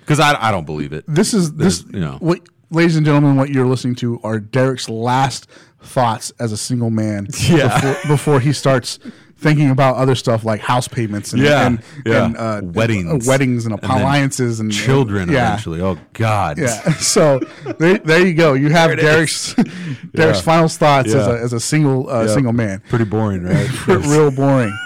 [0.00, 1.04] Because I, I don't believe it.
[1.06, 2.16] this is this you know.
[2.20, 5.48] what ladies and gentlemen what you're listening to are Derek's last
[5.80, 7.80] thoughts as a single man Yeah.
[7.80, 8.98] before, before he starts
[9.36, 12.24] thinking about other stuff like house payments and Yeah, and, yeah.
[12.26, 13.06] and uh, Weddings.
[13.26, 15.46] uh, weddings and And then appliances and, Children yeah.
[15.48, 15.80] eventually.
[15.80, 16.58] Oh God.
[16.58, 16.80] Yeah.
[16.98, 17.38] So
[17.78, 18.54] there, there you go.
[18.54, 19.54] You have Derek's
[20.14, 20.40] Derek's Yeah.
[20.40, 22.34] final thoughts as, a, as a single uh, Yeah.
[22.34, 22.82] single man.
[22.88, 23.86] Pretty boring, right?
[23.86, 24.76] Real boring.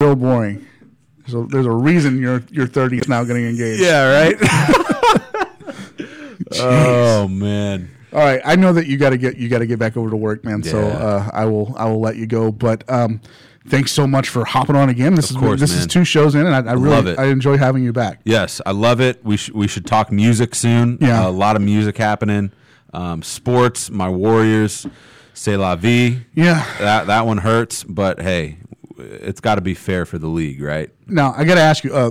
[0.00, 0.66] Real boring.
[1.26, 3.82] So there's a reason your your 30 is now getting engaged.
[3.82, 4.10] yeah.
[4.24, 4.36] Right.
[6.58, 7.90] Oh man.
[8.12, 8.40] All right.
[8.44, 10.44] I know that you got to get you got to get back over to work,
[10.44, 10.62] man.
[10.62, 10.86] So Yeah.
[10.94, 12.50] uh, I will I will let you go.
[12.50, 13.20] But um,
[13.68, 15.14] thanks so much for hopping on again.
[15.14, 15.88] This Of is course, this is man.
[15.88, 17.18] two shows in, and I, I really Love it.
[17.18, 18.20] I enjoy having you back.
[18.24, 19.24] Yes, I love it.
[19.24, 20.98] We sh- we should talk music soon.
[21.00, 21.26] Yeah.
[21.26, 22.50] a lot of music happening.
[22.92, 24.86] Um, sports, my Warriors
[25.32, 26.22] C'est la vie.
[26.34, 26.64] Yeah.
[26.80, 28.58] That that one hurts, but hey,
[28.98, 30.90] it's got to be fair for the league, right?
[31.06, 31.94] Now I got to ask you.
[31.94, 32.10] Uh,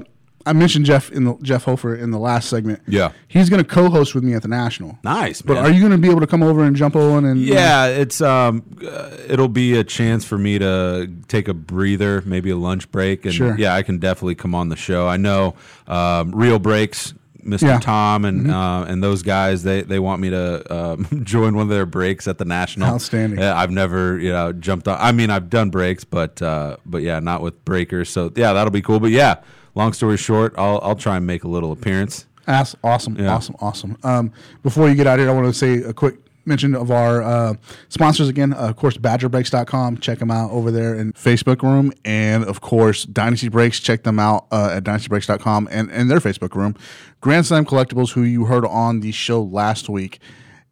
[0.50, 2.82] I mentioned Jeff in the Jeff Hofer in the last segment.
[2.88, 3.12] Yeah.
[3.28, 4.98] he's going to co-host with me at the National.
[5.04, 7.40] Nice, But are you going to be able to come over and jump on and?
[7.40, 12.50] Yeah, it's um, uh, it'll be a chance for me to take a breather, maybe
[12.50, 13.56] a lunch break, and Sure.
[13.58, 15.08] yeah, I can definitely come on the show.
[15.08, 15.56] I know
[15.88, 17.14] um, Real Breaks,
[17.50, 17.64] Mr.
[17.64, 17.80] Yeah.
[17.80, 21.70] Tom, and uh, and those guys they they want me to um, join one of
[21.70, 22.88] their breaks at the national.
[22.94, 23.40] Outstanding.
[23.40, 24.98] Yeah, I've never you know jumped on.
[25.00, 28.10] I mean, I've done breaks, but uh, but yeah, not with breakers.
[28.10, 29.00] So yeah, that'll be cool.
[29.00, 29.36] But yeah,
[29.76, 32.26] long story short, I'll I'll try and make a little appearance.
[32.46, 33.34] That's awesome, Yeah.
[33.36, 33.98] awesome, awesome.
[34.04, 34.32] Um,
[34.64, 36.16] before you get out of here, I want to say a quick
[36.50, 37.54] mention of our uh,
[37.88, 38.54] sponsors again.
[38.54, 40.00] Uh, of course, BadgerBreaks.com.
[40.00, 43.80] Check them out over there in Facebook room, and of course, Dynasty Breaks.
[43.80, 46.76] Check them out uh, at DynastyBreaks.com and and their Facebook room.
[47.22, 50.20] Grand Slam Collectibles, who you heard on the show last week.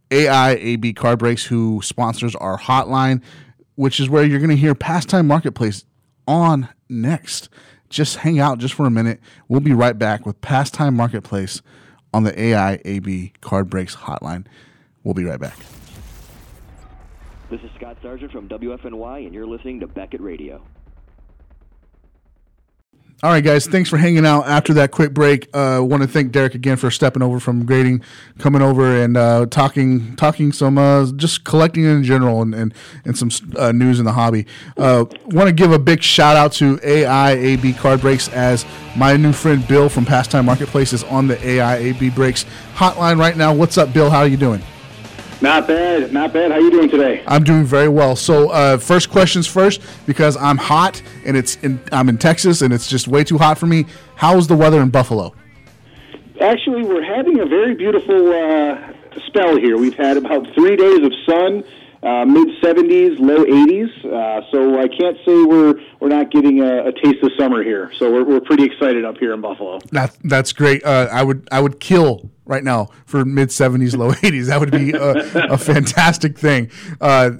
[0.09, 3.21] AIAB Card Breaks, who sponsors our hotline,
[3.75, 5.85] which is where you're going to hear Pastime Marketplace
[6.27, 7.49] on next.
[7.89, 9.19] Just hang out just for a minute.
[9.47, 11.61] We'll be right back with Pastime Marketplace
[12.13, 14.45] on the AIAB Card Breaks hotline.
[15.07, 15.57] We'll be right back.
[17.49, 20.61] This is Scott Sargent from WFNY, and you're listening to Beckett Radio.
[23.23, 23.67] All right, guys.
[23.67, 25.47] Thanks for hanging out after that quick break.
[25.55, 28.01] I uh, want to thank Derek again for stepping over from grading,
[28.37, 32.73] coming over and uh, talking, talking some, uh, just collecting in general and and,
[33.05, 34.45] and some uh, news in the hobby.
[34.75, 38.65] Uh, want to give a big shout out to AIAB Card Breaks as
[38.97, 42.43] my new friend Bill from Pastime Marketplace is on the AIAB Breaks
[42.75, 43.53] hotline right now.
[43.53, 44.09] What's up, Bill?
[44.09, 44.61] How are you doing?
[45.39, 46.51] Not bad, not bad.
[46.51, 47.23] How you doing today?
[47.27, 48.15] I'm doing very well.
[48.15, 52.73] So, uh, first questions first, because I'm hot and it's in, I'm in Texas and
[52.73, 53.85] it's just way too hot for me.
[54.15, 55.35] How's the weather in Buffalo?
[56.41, 58.93] Actually, we're having a very beautiful uh,
[59.27, 59.77] spell here.
[59.77, 61.63] We've had about three days of sun,
[62.01, 64.05] uh, mid 70s, low 80s.
[64.05, 67.91] Uh, so I can't say we're we're not getting a, a taste of summer here.
[67.97, 69.79] So we're, we're pretty excited up here in Buffalo.
[69.91, 70.83] That that's great.
[70.83, 74.47] Uh, I would I would kill right now for mid seventies, low eighties.
[74.47, 76.71] That would be a, a fantastic thing.
[76.99, 77.31] Uh,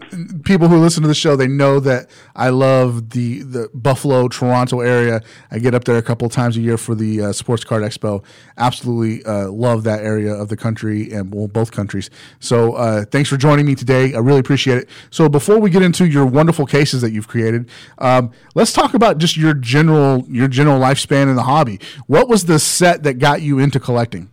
[0.44, 4.82] people who listen to the show they know that I love the the Buffalo, Toronto
[4.82, 5.22] area.
[5.52, 8.24] I get up there a couple times a year for the uh, Sports Card Expo.
[8.58, 12.10] Absolutely uh, love that area of the country and well, both countries.
[12.40, 14.14] So uh, thanks for joining me today.
[14.14, 14.90] I really appreciate it.
[15.10, 19.18] So before we get into your wonderful cases that you've created, um, let's talk about
[19.18, 21.80] just your general your general lifespan in the hobby.
[22.08, 24.30] What was the set that got you into collecting?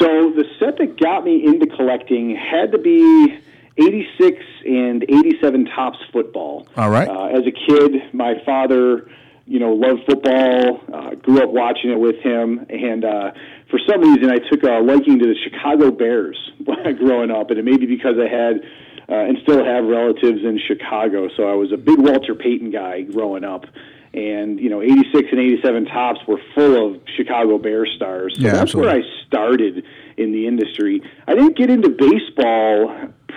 [0.00, 3.38] So the set that got me into collecting had to be
[3.76, 6.66] 86 and 87 Topps football.
[6.76, 7.06] All right.
[7.08, 9.10] Uh, as a kid, my father,
[9.46, 10.80] you know, loved football.
[10.92, 13.32] Uh, grew up watching it with him, and uh,
[13.68, 16.38] for some reason, I took a liking to the Chicago Bears
[16.98, 18.62] growing up, and it may be because I had.
[19.08, 23.00] Uh, and still have relatives in Chicago, so I was a big Walter Payton guy
[23.00, 23.64] growing up,
[24.12, 28.34] and you know, '86 and '87 Topps were full of Chicago Bear stars.
[28.36, 28.92] So Yeah, that's absolutely.
[28.92, 29.84] where I started
[30.16, 31.02] in the industry.
[31.26, 32.94] I didn't get into baseball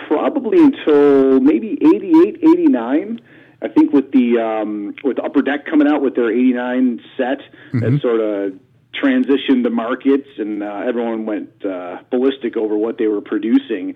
[0.07, 3.21] probably until maybe 88, 89.
[3.62, 7.39] I think with the um, with Upper Deck coming out with their 89 set,
[7.73, 8.59] that sort of
[9.01, 13.95] transitioned the markets, and uh, everyone went uh, ballistic over what they were producing.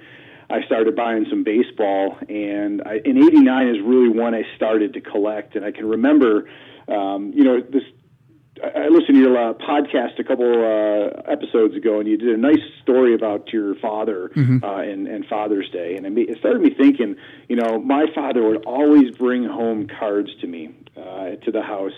[0.49, 5.01] I started buying some baseball, and I, in '89 is really when I started to
[5.01, 5.55] collect.
[5.55, 6.49] And I can remember,
[6.87, 7.83] um, you know, this
[8.63, 12.37] I listened to your uh, podcast a couple uh, episodes ago, and you did a
[12.37, 14.31] nice story about your father
[14.63, 17.15] uh, and, and Father's Day, and it, made, it started me thinking.
[17.49, 21.91] You know, my father would always bring home cards to me uh, to the house,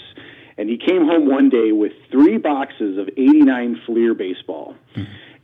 [0.57, 4.75] and he came home one day with three boxes of '89 Fleer baseball.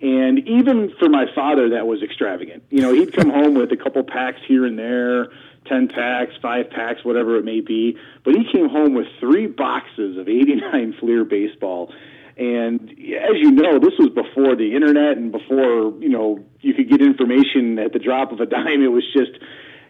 [0.06, 2.62] And even for my father, that was extravagant.
[2.70, 5.30] You know, he'd come home with a couple packs here and there,
[5.66, 7.98] 10 packs, 5 packs, whatever it may be.
[8.24, 11.92] But he came home with three boxes of 89 Fleer baseball.
[12.38, 16.88] And as you know, this was before the internet and before, you know, you could
[16.88, 18.84] get information at the drop of a dime.
[18.84, 19.32] It was just,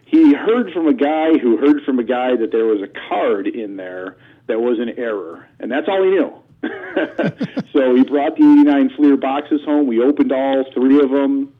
[0.06, 3.46] he heard from a guy who heard from a guy that there was a card
[3.46, 5.46] in there that was an error.
[5.60, 6.32] And that's all he knew.
[7.72, 9.86] so he brought the 89 Fleer boxes home.
[9.86, 11.52] We opened all three of them.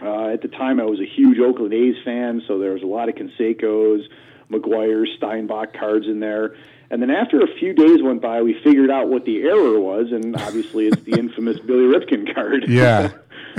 [0.00, 2.86] Uh, at the time, I was a huge Oakland A's fan, so there was a
[2.86, 4.08] lot of Canseco's,
[4.50, 6.54] McGwire's, Steinbach cards in there.
[6.90, 10.12] And then after a few days went by, we figured out what the error was,
[10.12, 12.66] and obviously it's the infamous Billy Ripken card.
[12.68, 13.10] Yeah.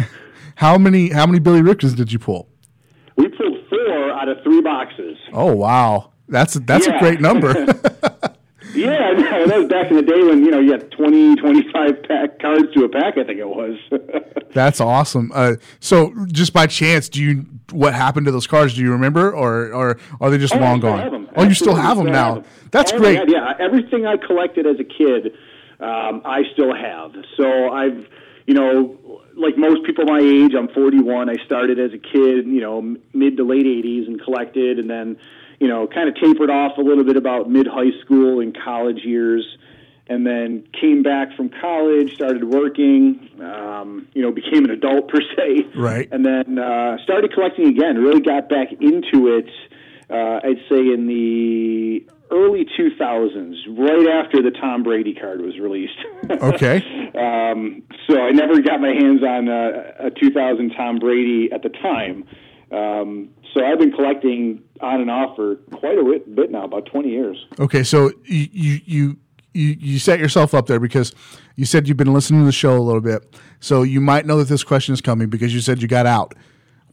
[0.56, 2.50] how many how many Billy Ripkens did you pull?
[3.20, 5.18] we pulled four out of three boxes.
[5.34, 7.66] Oh wow, that's that's a great number.
[8.82, 12.40] Yeah, that was back in the day when, you know, you had 20, 25 pack
[12.40, 13.78] cards to a pack, I think it was.
[14.54, 15.32] that's awesome.
[15.34, 18.74] Uh, so just by chance, do you what happened to those cards?
[18.76, 21.30] Do you remember, or or are they just Oh, long gone?
[21.36, 22.28] Oh, you still have them still now.
[22.36, 22.52] have 'em.
[22.72, 23.18] That's great.
[23.20, 25.34] God, yeah, everything I collected as a kid,
[25.80, 27.12] um, I still have.
[27.38, 28.08] So I've,
[28.48, 28.98] you know,
[29.36, 31.30] like most people my age, I'm 41.
[31.30, 35.18] I started as a kid, you know, mid to late 80s, and collected, and then,
[35.60, 39.04] you know, kind of tapered off a little bit about mid high school and college
[39.04, 39.46] years.
[40.12, 45.20] And then came back from college, started working, um, you know, became an adult per
[45.22, 45.68] se.
[45.76, 46.10] Right.
[46.12, 47.98] And then uh, started collecting again.
[47.98, 49.48] Really got back into it.
[50.10, 56.00] Uh, I'd say in the early 2000s, right after the Tom Brady card was released.
[56.42, 56.78] Okay.
[57.16, 61.70] um, so I never got my hands on a, a 2000 Tom Brady at the
[61.70, 62.24] time.
[62.72, 67.10] Um, so I've been collecting on and off for quite a bit, now, about 20
[67.10, 67.46] years.
[67.60, 68.48] Okay, so you
[68.86, 69.18] you
[69.54, 71.14] you you set yourself up there because
[71.56, 74.38] you said you've been listening to the show a little bit, so you might know
[74.38, 76.36] that this question is coming because you said you got out.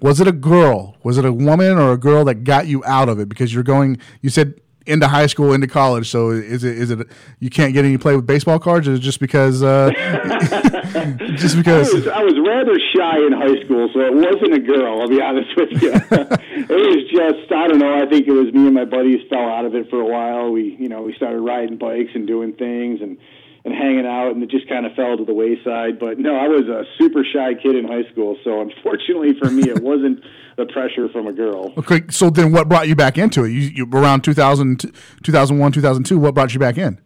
[0.00, 0.96] Was it a girl?
[1.02, 3.28] Was it a woman or a girl that got you out of it?
[3.28, 6.10] Because you're going, you said into high school, into college.
[6.10, 7.06] So is it is it
[7.40, 8.88] you can't get any play with baseball cards?
[8.88, 9.90] Or is it just because uh,
[11.36, 11.92] just I because?
[11.92, 15.00] was, I was rather shy in high school, so it wasn't a girl.
[15.00, 15.92] I'll be honest with you.
[15.92, 18.02] it was just I don't know.
[18.02, 20.50] I think it was me and my buddies fell out of it for a while.
[20.52, 23.18] We you know we started riding bikes and doing things and
[23.66, 25.98] and hanging out, and it just kind of fell to the wayside.
[25.98, 29.68] But no, I was a super shy kid in high school, so unfortunately for me,
[29.68, 30.22] it wasn't
[30.56, 31.74] the pressure from a girl.
[31.76, 33.50] Okay, so then what brought you back into it?
[33.50, 34.92] You, you around 2000,
[35.24, 36.16] 2001, 2002.
[36.16, 37.00] What brought you back in?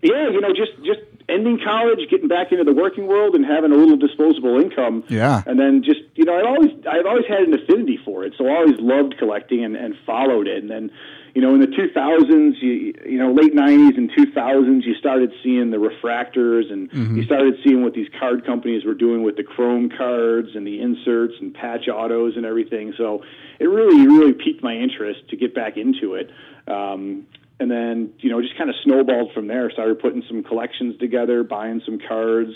[0.00, 3.70] Yeah, you know, just just ending college, getting back into the working world, and having
[3.70, 5.04] a little disposable income.
[5.08, 5.42] Yeah.
[5.46, 8.46] and then just you know, I'd always I've always had an affinity for it, so
[8.46, 10.62] I always loved collecting and, and followed it.
[10.62, 10.90] And then,
[11.34, 15.70] you know, in the 2000s, you you know, late 90s and 2000s, you started seeing
[15.70, 19.90] the refractors, and you started seeing what these card companies were doing with the chrome
[19.90, 22.92] cards and the inserts and patch autos and everything.
[22.96, 23.22] So
[23.58, 26.30] it really really piqued my interest to get back into it.
[26.66, 27.26] Um,
[27.60, 29.70] and then you know just kind of snowballed from there.
[29.70, 32.52] Started putting some collections together, buying some cards,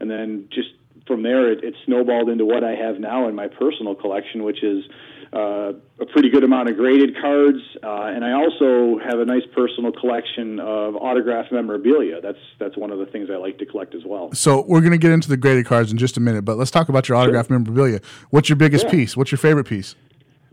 [0.00, 0.70] and then just
[1.06, 4.62] from there it, it snowballed into what I have now in my personal collection, which
[4.64, 4.84] is
[5.32, 9.44] uh, a pretty good amount of graded cards, uh, and I also have a nice
[9.54, 12.20] personal collection of autographed memorabilia.
[12.20, 14.32] That's that's one of the things I like to collect as well.
[14.32, 16.70] So we're going to get into the graded cards in just a minute, but let's
[16.72, 18.00] talk about your autographed memorabilia.
[18.30, 18.90] What's your biggest Yeah.
[18.90, 19.16] piece?
[19.16, 19.94] What's your favorite piece?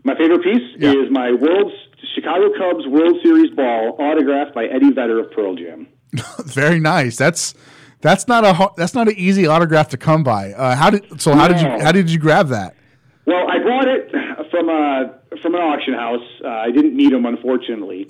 [0.04, 0.92] My favorite piece Yeah.
[0.92, 1.74] is my World's
[2.14, 5.88] Chicago Cubs World Series ball autographed by Eddie Vedder of Pearl Jam.
[6.44, 7.16] Very nice.
[7.16, 7.54] That's
[8.00, 10.52] that's not a that's not an easy autograph to come by.
[10.52, 11.34] Uh, how did so?
[11.34, 12.76] How did you how did you grab that?
[13.26, 14.10] Well, I bought it
[14.58, 16.24] from a from an auction house.
[16.44, 18.06] Uh, I didn't meet them, unfortunately.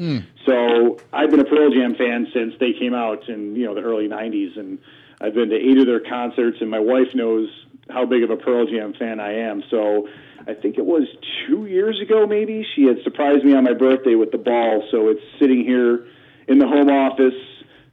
[0.46, 3.82] So I've been a Pearl Jam fan since they came out in you know the
[3.82, 4.78] early '90s, and
[5.20, 6.58] I've been to eight of their concerts.
[6.60, 7.48] And my wife knows
[7.90, 9.62] how big of a Pearl Jam fan I am.
[9.70, 10.08] So
[10.46, 11.04] I think it was
[11.46, 14.86] two years ago, maybe she had surprised me on my birthday with the ball.
[14.90, 16.06] So it's sitting here
[16.46, 17.34] in the home office,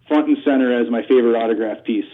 [0.07, 2.05] front and center as my favorite autograph piece.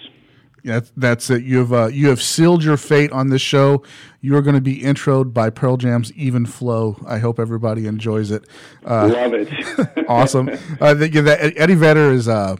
[0.63, 1.43] Yeah, that's, that's it.
[1.43, 3.83] You have uh, you have sealed your fate on this show.
[4.21, 6.97] You are going to be introed by Pearl Jam's Even Flow.
[7.07, 8.45] I hope everybody enjoys it.
[8.85, 10.05] Uh, Love it.
[10.07, 10.49] awesome.
[10.79, 12.27] Uh, the, yeah, that Eddie Vedder is.
[12.27, 12.57] Uh,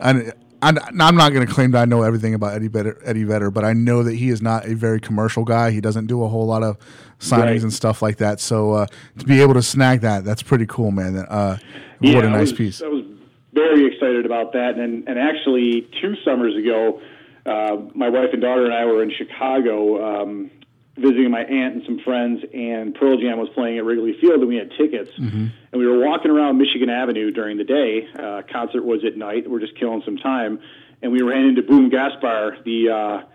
[0.00, 3.24] an, I'm, I'm not going to claim that I know everything about Eddie Vedder, Eddie
[3.24, 5.72] Vedder, but I know that he is not a very commercial guy.
[5.72, 6.78] He doesn't do a whole lot of
[7.18, 7.62] signings Right.
[7.62, 8.40] and stuff like that.
[8.40, 8.86] So uh,
[9.18, 11.16] to be able to snag that, that's pretty cool, man.
[11.18, 11.58] Uh,
[12.00, 12.82] Yeah, what a nice was, piece.
[12.82, 13.04] I was
[13.52, 17.00] very excited about that, and and actually two summers ago,
[17.46, 20.50] uh, my wife and daughter and I were in Chicago um,
[20.96, 24.48] visiting my aunt and some friends, and Pearl Jam was playing at Wrigley Field, and
[24.48, 28.08] we had tickets, and we were walking around Michigan Avenue during the day.
[28.18, 29.50] Uh, concert was at night.
[29.50, 30.60] We're just killing some time,
[31.02, 33.26] and we ran into Boom Gaspar, the uh,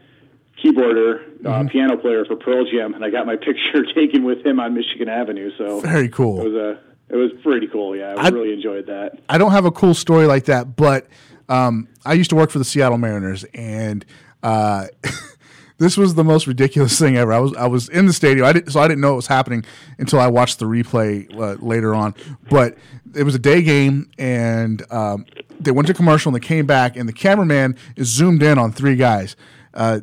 [0.64, 4.60] keyboarder, uh, piano player for Pearl Jam, and I got my picture taken with him
[4.60, 5.52] on Michigan Avenue.
[5.58, 6.42] So Very cool.
[6.42, 6.80] it was a
[7.14, 7.96] it was pretty cool.
[7.96, 9.20] Yeah, I, I- really enjoyed that.
[9.30, 11.08] I don't have a cool story like that, but
[11.50, 14.06] um, I used to work for the Seattle Mariners, and
[14.44, 14.88] uh,
[15.80, 17.34] this was the most ridiculous thing ever.
[17.34, 19.28] I was I was in the stadium, I didn't, so I didn't know it was
[19.28, 19.66] happening
[19.98, 22.14] until I watched the replay uh, later on.
[22.50, 22.78] But
[23.16, 25.26] it was a day game, and um,
[25.60, 28.72] they went to commercial, and they came back, and the cameraman is zoomed in on
[28.72, 29.36] three guys.
[29.74, 30.02] Uh,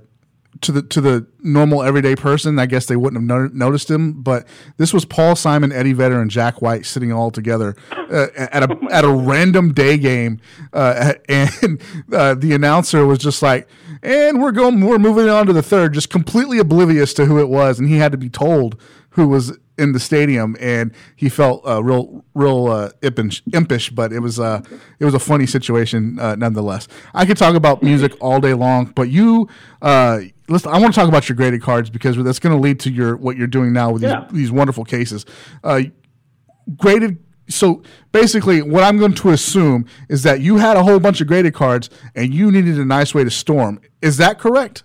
[0.62, 4.22] to the to the normal everyday person, I guess they wouldn't have no- noticed him.
[4.22, 7.76] But this was Paul Simon, Eddie Vedder, and Jack White sitting all together
[8.10, 10.40] uh, at a at a random day game,
[10.72, 11.80] uh, and
[12.12, 13.68] uh, the announcer was just like,
[14.02, 17.48] "And we're going, we're moving on to the third, just completely oblivious to who it
[17.48, 21.66] was, and he had to be told who was in the stadium, and he felt
[21.66, 23.90] uh, real, real uh, impish, impish.
[23.90, 24.62] But it was uh,
[24.98, 26.88] it was a funny situation uh, nonetheless.
[27.14, 29.48] I could talk about music all day long, but you,
[29.82, 30.72] uh, listen.
[30.72, 33.16] I want to talk about your graded cards because that's going to lead to your
[33.16, 34.26] what you're doing now with these, Yeah.
[34.30, 35.24] these wonderful cases.
[35.64, 35.82] Uh,
[36.76, 37.18] graded.
[37.48, 41.28] So basically, what I'm going to assume is that you had a whole bunch of
[41.28, 43.80] graded cards, and you needed a nice way to store them.
[44.02, 44.82] Is that correct?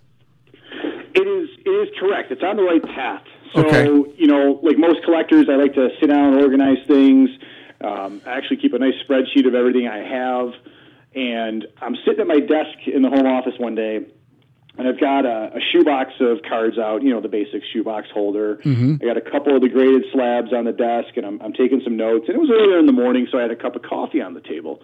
[1.14, 2.30] It is it is correct.
[2.30, 3.22] It's on the right path.
[3.54, 3.84] So Okay.
[4.16, 7.28] you know, like most collectors, I like to sit down and organize things.
[7.82, 10.52] Um, I actually keep a nice spreadsheet of everything I have,
[11.16, 14.06] and I'm sitting at my desk in the home office one day,
[14.78, 17.02] and I've got a, a shoebox of cards out.
[17.02, 18.56] You know, the basic shoebox holder.
[18.56, 18.96] Mm-hmm.
[19.02, 21.80] I got a couple of the graded slabs on the desk, and I'm, I'm taking
[21.84, 22.24] some notes.
[22.28, 24.34] And it was earlier in the morning, so I had a cup of coffee on
[24.34, 24.80] the table.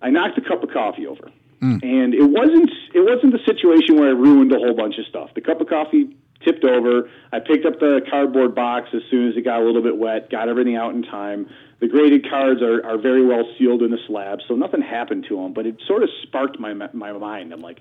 [0.00, 1.30] I knocked a cup of coffee over,
[1.60, 1.82] mm.
[1.82, 5.30] and it wasn't it wasn't the situation where I ruined a whole bunch of stuff.
[5.34, 7.10] The cup of coffee tipped over.
[7.32, 10.30] I picked up the cardboard box as soon as it got a little bit wet.
[10.30, 11.50] Got everything out in time.
[11.80, 15.36] The graded cards are, are very well sealed in the slab, so nothing happened to
[15.36, 15.52] them.
[15.52, 17.52] But it sort of sparked my my mind.
[17.52, 17.80] I'm like,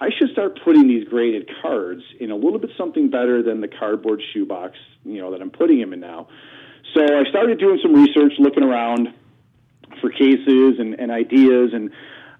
[0.00, 3.68] I should start putting these graded cards in a little bit something better than the
[3.68, 6.28] cardboard shoebox, you know, that I'm putting them in now.
[6.94, 9.08] So I started doing some research, looking around
[10.00, 11.90] for cases and, and ideas and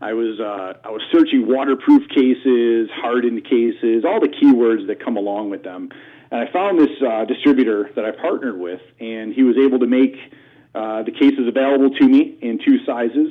[0.01, 5.19] I was uh, I was searching waterproof cases, hardened cases, all the keywords that come
[5.19, 5.91] along with them.
[6.31, 9.87] And I found this uh, distributor that I partnered with, and he was able to
[9.87, 10.17] make
[10.75, 13.29] uh, the cases available to me in two sizes.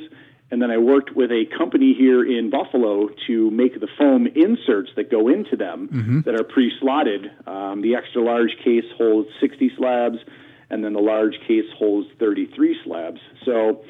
[0.50, 4.90] And then I worked with a company here in Buffalo to make the foam inserts
[4.96, 7.30] that go into them that are pre-slotted.
[7.46, 10.18] Um, the extra large case holds 60 slabs,
[10.68, 13.20] and then the large case holds 33 slabs.
[13.44, 13.84] So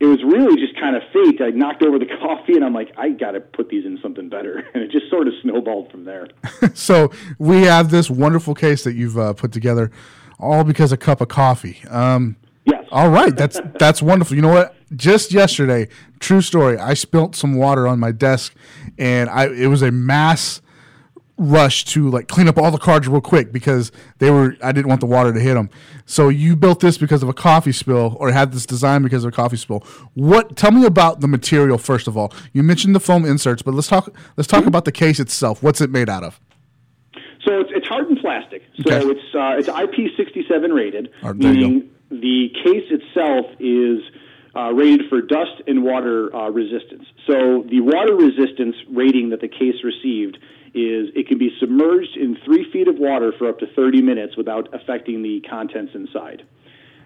[0.00, 1.40] it was really just kind of fate.
[1.42, 4.28] I knocked over the coffee, and I'm like, I got to put these in something
[4.30, 6.28] better, and it just sort of snowballed from there.
[6.74, 9.90] so we have this wonderful case that you've uh, put together,
[10.38, 11.82] all because a cup of coffee.
[11.90, 12.84] Um, Yes.
[12.90, 14.34] all right, that's that's wonderful.
[14.34, 14.75] You know what?
[14.94, 15.88] Just yesterday,
[16.20, 16.78] true story.
[16.78, 18.54] I spilt some water on my desk,
[18.98, 20.60] and I it was a mass
[21.38, 24.88] rush to like clean up all the cards real quick because they were I didn't
[24.88, 25.70] want the water to hit them.
[26.06, 29.32] So you built this because of a coffee spill, or had this design because of
[29.32, 29.80] a coffee spill.
[30.14, 30.56] What?
[30.56, 32.32] Tell me about the material first of all.
[32.52, 35.62] You mentioned the foam inserts, but let's talk let's talk about the case itself.
[35.62, 36.40] What's it made out of?
[37.44, 38.62] So it's, it's hardened plastic.
[38.86, 39.06] So Okay.
[39.10, 44.00] it's uh, it's IP67 rated, meaning the case itself is
[44.56, 47.04] uh, rated for dust and water uh, resistance.
[47.26, 50.38] So the water resistance rating that the case received
[50.74, 54.36] is it can be submerged in three feet of water for up to 30 minutes
[54.36, 56.42] without affecting the contents inside.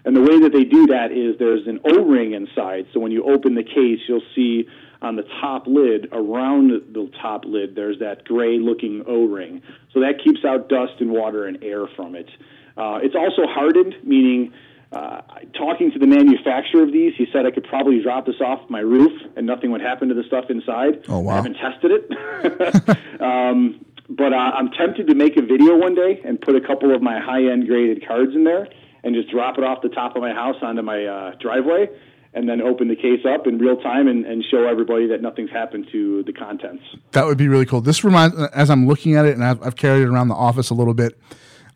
[0.03, 2.87] And the way that they do that is there's an O-ring inside.
[2.93, 4.67] So when you open the case, you'll see
[5.01, 9.61] on the top lid, around the top lid, there's that gray-looking O-ring.
[9.93, 12.29] So that keeps out dust and water and air from it.
[12.77, 14.53] Uh, it's also hardened, meaning
[14.91, 15.21] uh,
[15.57, 18.81] talking to the manufacturer of these, he said I could probably drop this off my
[18.81, 21.05] roof and nothing would happen to the stuff inside.
[21.07, 21.33] Oh, wow.
[21.33, 23.21] I haven't tested it.
[23.21, 26.93] um, but uh, I'm tempted to make a video one day and put a couple
[26.93, 28.67] of my high-end graded cards in there
[29.03, 31.87] and just drop it off the top of my house onto my uh, driveway
[32.33, 35.49] and then open the case up in real time and, and show everybody that nothing's
[35.49, 36.83] happened to the contents.
[37.11, 37.81] That would be really cool.
[37.81, 40.69] This reminds, as I'm looking at it, and I've, I've carried it around the office
[40.69, 41.19] a little bit.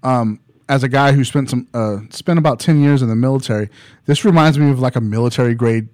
[0.04, 3.70] Um, as a guy who spent some uh, spent about ten years in the military,
[4.06, 5.90] this reminds me of like a military grade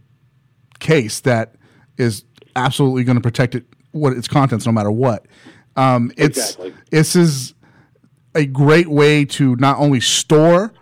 [0.79, 1.55] case that
[1.97, 2.23] is
[2.55, 5.25] absolutely going to protect it, what its contents, no matter what.
[5.75, 6.73] Um, it's Exactly.
[6.89, 7.53] this is
[8.35, 10.73] a great way to not only store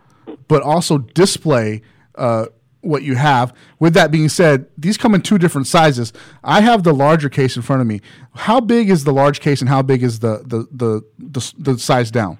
[0.47, 1.81] but also display
[2.15, 2.45] uh,
[2.81, 3.53] what you have.
[3.79, 6.11] With that being said, these come in two different sizes.
[6.43, 8.01] I have the larger case in front of me.
[8.35, 11.79] How big is the large case, and how big is the the the the, the
[11.79, 12.39] size down?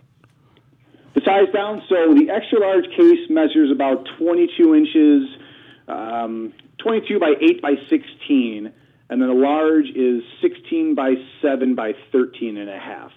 [1.16, 5.28] The size down, so the extra large case measures about 22 inches,
[5.88, 8.72] um, 22 by 8 by 16,
[9.10, 13.12] and then the large is 16 by 7 by 13 and a half.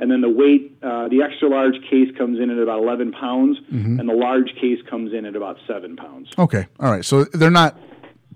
[0.00, 3.58] And then the weight, uh, the extra large case comes in at about 11 pounds,
[3.70, 6.28] and the large case comes in at about 7 pounds.
[6.38, 7.04] Okay, all right.
[7.04, 7.76] So they're not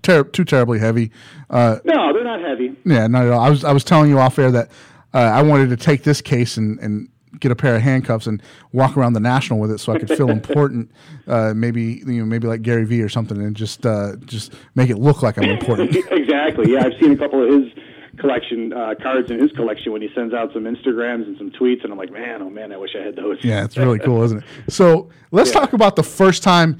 [0.01, 1.11] ter- too terribly heavy.
[1.49, 2.75] Uh, No, they're not heavy.
[2.83, 3.39] yeah, not at all.
[3.39, 4.69] I was I was telling you off air that
[5.13, 7.07] uh, I wanted to take this case and and
[7.39, 8.41] get a pair of handcuffs and
[8.71, 10.91] walk around the national with it so I could feel important.
[11.27, 14.89] Uh, maybe you know maybe like Gary Vee or something, and just uh, just make
[14.89, 15.95] it look like I'm important.
[16.11, 16.71] exactly.
[16.73, 17.73] Yeah, I've seen a couple of his
[18.19, 21.83] collection uh, cards in his collection when he sends out some Instagrams and some tweets,
[21.83, 23.37] and I'm like, man, oh man, I wish I had those.
[23.43, 24.71] Yeah, it's really cool, isn't it?
[24.71, 25.61] So let's Yeah.
[25.61, 26.77] talk about the first time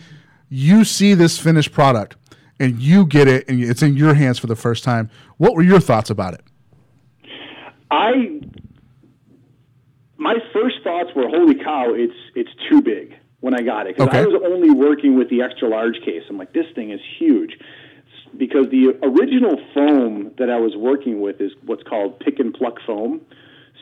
[0.49, 2.15] you see this finished product
[2.59, 5.09] and you get it and it's in your hands for the first time.
[5.37, 6.41] What were your thoughts about it?
[7.89, 8.39] I
[10.23, 13.07] my first thoughts were, holy cow, it's it's too big.
[13.43, 16.23] when I got it because I was only working with the extra large case.
[16.29, 17.59] I'm like, this thing is huge
[18.37, 22.77] because the original foam that I was working with is what's called pick and pluck
[22.87, 23.19] foam.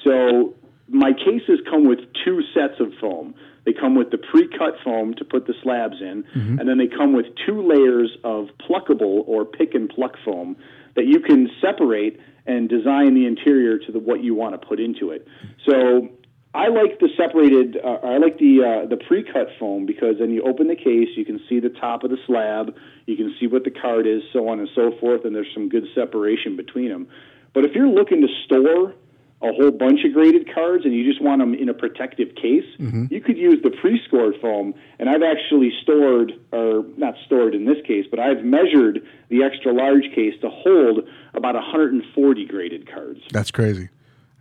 [0.03, 0.55] So
[0.89, 3.35] my cases come with two sets of foam.
[3.65, 6.57] They come with the pre-cut foam to put the slabs in, mm-hmm.
[6.57, 10.57] and then they come with two layers of pluckable or pick and pluck foam
[10.95, 14.79] that you can separate and design the interior to the what you want to put
[14.79, 15.27] into it.
[15.69, 16.09] So
[16.54, 17.78] I like the separated.
[17.84, 21.24] Uh, I like the uh, the pre-cut foam because then you open the case, you
[21.24, 22.76] can see the top of the slab,
[23.06, 25.70] you can see what the card is, so on and so forth, and there's some
[25.70, 27.08] good separation between them.
[27.54, 28.93] But if you're looking to store
[29.41, 32.66] a whole bunch of graded cards and you just want them in a protective case,
[33.10, 34.74] you could use the pre-scored foam.
[34.99, 38.99] And I've actually stored, or not stored in this case, but I've measured
[39.30, 43.22] the extra large case to hold about 140 graded cards.
[43.32, 43.89] That's crazy.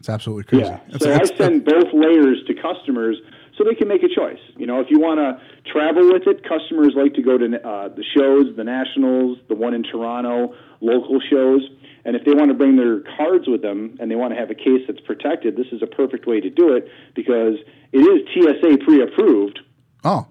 [0.01, 0.64] It's absolutely crazy.
[0.64, 0.80] Yeah.
[0.90, 3.18] That's- so I that's- send both layers to customers
[3.57, 4.40] so they can make a choice.
[4.57, 5.38] You know, if you want to
[5.70, 9.74] travel with it, customers like to go to uh, the shows, the nationals, the one
[9.74, 11.68] in Toronto, local shows.
[12.07, 14.51] And if they want to bring their cards with them and they want to have
[14.51, 17.57] a case that's protected, this is a perfect way to do it because
[17.92, 19.61] it is TSA pre-approved
[20.05, 20.26] oh,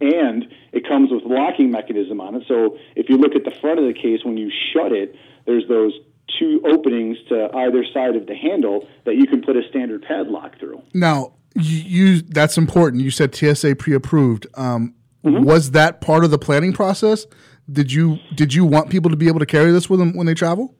[0.00, 2.44] and it comes with locking mechanism on it.
[2.48, 5.14] So if you look at the front of the case when you shut it,
[5.44, 5.92] there's those
[6.38, 10.58] two openings to either side of the handle that you can put a standard padlock
[10.58, 10.82] through.
[10.94, 13.02] now you, that's important.
[13.02, 14.46] You said TSA pre-approved.
[14.54, 15.44] Um, Mm-hmm.
[15.44, 17.26] Was that part of the planning process?
[17.70, 20.26] Did you did you want people to be able to carry this with them when
[20.26, 20.74] they travel?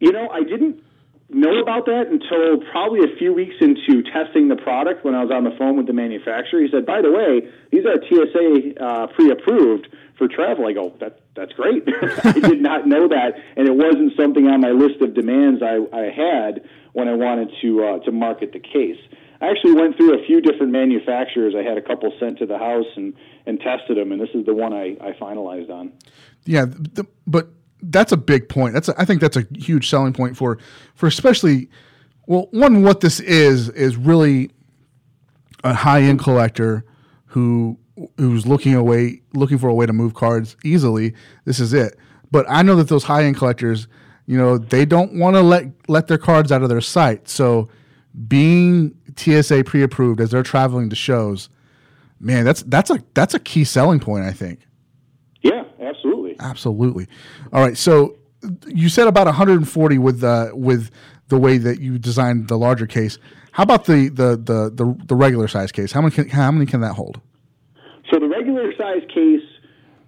[0.00, 0.82] You know, I didn't
[1.30, 5.30] know about that until probably a few weeks into testing the product when I was
[5.32, 6.60] on the phone with the manufacturer.
[6.60, 9.88] He said, "By the way, these are TSA uh, pre-approved
[10.22, 11.82] for travel." I go, "That that's great."
[12.24, 15.78] I did not know that, and it wasn't something on my list of demands I,
[15.92, 16.62] I had
[16.92, 18.98] when I wanted to uh, to market the case.
[19.40, 21.54] I actually went through a few different manufacturers.
[21.58, 23.12] I had a couple sent to the house and,
[23.44, 25.92] and tested them, and this is the one I, I finalized on.
[26.44, 27.48] Yeah, the, but
[27.82, 28.74] that's a big point.
[28.74, 30.58] That's a, I think that's a huge selling point for
[30.94, 31.68] for especially
[32.26, 34.50] well, one what this is is really
[35.64, 36.84] a high end collector
[37.26, 37.78] who
[38.18, 41.14] who's looking away looking for a way to move cards easily.
[41.44, 41.98] This is it.
[42.30, 43.88] But I know that those high end collectors,
[44.26, 47.28] you know, they don't want to let let their cards out of their sight.
[47.28, 47.68] So
[48.28, 51.48] being TSA pre approved as they're traveling to shows,
[52.18, 54.24] man, that's that's a that's a key selling point.
[54.24, 54.60] I think.
[55.42, 56.36] Yeah, absolutely.
[56.38, 57.08] Absolutely.
[57.52, 57.76] All right.
[57.76, 58.16] So
[58.66, 60.90] you said about 140 with uh, with
[61.28, 63.18] the way that you designed the larger case.
[63.52, 65.92] How about the the the the, the regular size case?
[65.92, 67.20] How many can, how many can that hold?
[68.42, 69.46] Regular size case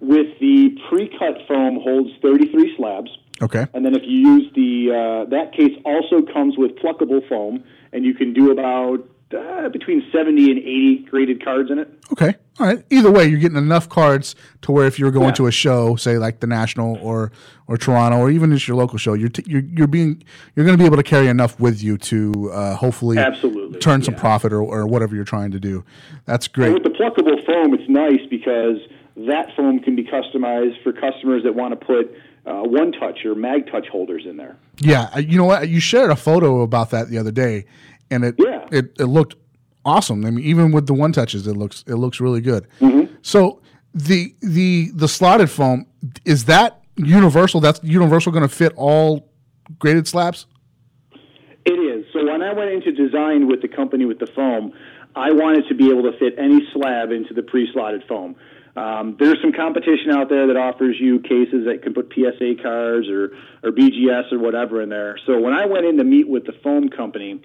[0.01, 3.09] with the pre-cut foam holds 33 slabs.
[3.41, 3.65] Okay.
[3.73, 7.63] And then if you use the uh, that case also comes with pluckable foam,
[7.93, 11.89] and you can do about uh, between 70 and 80 graded cards in it.
[12.11, 12.35] Okay.
[12.59, 12.83] All right.
[12.89, 15.33] Either way, you're getting enough cards to where if you're going Yeah.
[15.35, 17.31] to a show, say like the National or
[17.67, 20.23] or Toronto or even just your local show, you're t- you're, you're being
[20.55, 24.03] you're going to be able to carry enough with you to uh, hopefully Absolutely, turn
[24.03, 24.19] some yeah.
[24.19, 25.83] profit or, or whatever you're trying to do.
[26.25, 26.73] That's And great.
[26.73, 28.77] with the pluckable foam, it's nice because
[29.17, 32.13] that foam can be customized for customers that want to put
[32.45, 34.55] uh, one touch or mag touch holders in there.
[34.79, 35.67] Yeah, uh, you know what?
[35.67, 37.65] You shared a photo about that the other day,
[38.11, 38.65] and it Yeah.
[38.71, 39.35] it, it looked
[39.83, 40.25] awesome.
[40.25, 42.67] I mean, even with the one touches, it looks it looks really good.
[42.81, 43.13] Mm-hmm.
[43.21, 43.61] So
[43.93, 45.85] the the the slotted foam
[46.25, 47.61] is that universal?
[47.61, 49.31] That's universal going to fit all
[49.79, 50.47] graded slabs.
[51.65, 52.05] It is.
[52.13, 54.73] So when I went into design with the company with the foam,
[55.15, 58.35] I wanted to be able to fit any slab into the pre-slotted foam.
[58.75, 63.07] Um, there's some competition out there that offers you cases that can put PSA cards
[63.09, 63.31] or,
[63.63, 65.17] or BGS or whatever in there.
[65.25, 67.41] So when I went in to meet with the foam company,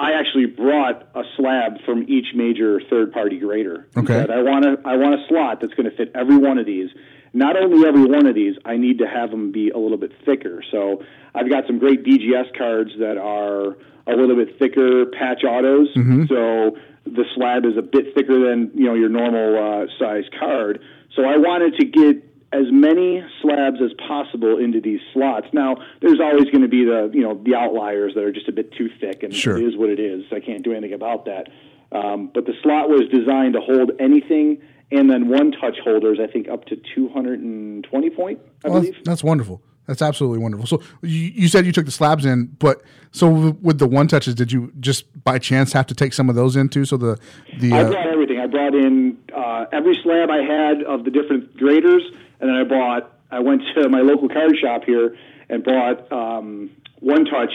[0.00, 3.86] I actually brought a slab from each major third-party grader.
[3.96, 4.14] Okay.
[4.14, 6.64] said, I want a, I want a slot that's going to fit every one of
[6.64, 6.88] these.
[7.34, 10.12] Not only every one of these, I need to have them be a little bit
[10.24, 10.64] thicker.
[10.72, 13.76] So I've got some great BGS cards that are
[14.06, 15.88] a little bit thicker patch autos.
[16.28, 20.80] So the slab is a bit thicker than you know your normal uh, size card.
[21.14, 25.46] So I wanted to get as many slabs as possible into these slots.
[25.52, 28.52] Now, there's always going to be the you know the outliers that are just a
[28.52, 29.56] bit too thick, and Sure.
[29.56, 30.24] it is what it is.
[30.32, 31.48] I can't do anything about that.
[31.92, 34.58] Um, but the slot was designed to hold anything,
[34.92, 38.94] and then one touch holders, I think up to 220 point, I Well, believe.
[38.94, 39.62] that's, that's wonderful.
[39.86, 40.66] That's absolutely wonderful.
[40.66, 43.28] So you, you said you took the slabs in, but so
[43.60, 46.54] with- the one touches, did you just by chance have to take some of those
[46.54, 46.84] in too?
[46.84, 47.18] So the
[47.58, 48.38] the I uh, brought everything.
[48.38, 52.02] I brought in uh, every slab I had of the different graders,
[52.40, 53.12] and then I bought.
[53.30, 55.16] I went to my local card shop here
[55.48, 56.70] and bought um,
[57.00, 57.52] one touch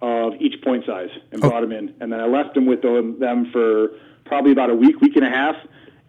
[0.00, 3.18] of each point size and brought them in, and then I left them with them,
[3.20, 3.88] them for
[4.24, 5.56] probably about a week, week and a half.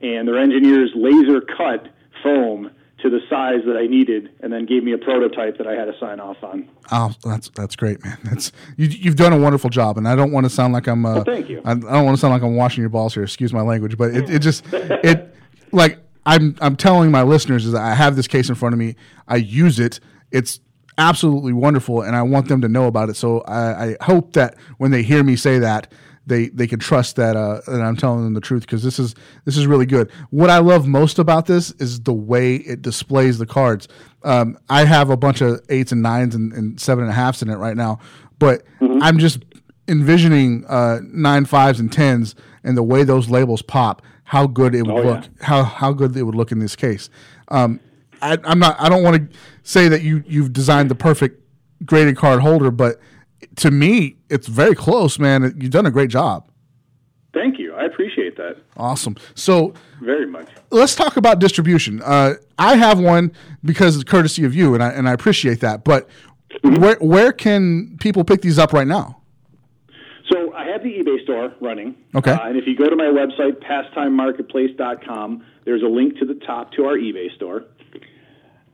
[0.01, 1.87] and their engineers laser cut
[2.23, 5.73] foam to the size that I needed, and then gave me a prototype that I
[5.73, 6.69] had to sign off on.
[6.91, 8.17] Oh, that's that's great, man.
[8.23, 11.05] That's you, you've done a wonderful job, and I don't want to sound like I'm.
[11.05, 11.61] Uh, Well, thank you.
[11.65, 13.23] I, I don't want to sound like I'm washing your balls here.
[13.23, 15.35] Excuse my language, but it, it just it
[15.71, 18.79] like I'm I'm telling my listeners is that I have this case in front of
[18.79, 18.95] me.
[19.27, 19.99] I use it.
[20.31, 20.59] It's
[20.97, 23.15] absolutely wonderful, and I want them to know about it.
[23.15, 25.91] So I, I hope that when they hear me say that.
[26.27, 29.15] They, they can trust that uh, that I'm telling them the truth because this is
[29.43, 30.11] this is really good.
[30.29, 33.87] What I love most about this is the way it displays the cards.
[34.23, 37.41] Um, I have a bunch of eights and nines and, and seven and a halfs
[37.41, 37.99] in it right now,
[38.37, 38.63] but
[39.01, 39.43] I'm just
[39.87, 44.83] envisioning uh, nine fives and tens and the way those labels pop, how good it
[44.87, 45.09] would Oh, yeah.
[45.15, 47.09] look, how how good it would look in this case.
[47.49, 47.81] Um,
[48.21, 48.79] I, I'm not.
[48.79, 51.41] I don't want to say that you you've designed the perfect
[51.85, 52.97] graded card holder, but
[53.57, 55.53] to me, it's very close, man.
[55.59, 56.47] You've done a great job.
[57.33, 57.73] Thank you.
[57.73, 59.15] I appreciate that Awesome.
[59.35, 60.47] So very much.
[60.69, 62.01] let's talk about distribution.
[62.01, 63.33] Uh, I have one
[63.65, 65.83] because it's courtesy of you, and I and I appreciate that.
[65.83, 66.07] But
[66.63, 69.17] where where can people pick these up right now?
[70.31, 71.95] So I have the eBay store running.
[72.15, 72.31] Okay.
[72.31, 76.73] Uh, and if you go to my website, pastimemarketplace.com, there's a link to the top
[76.73, 77.65] to our eBay store.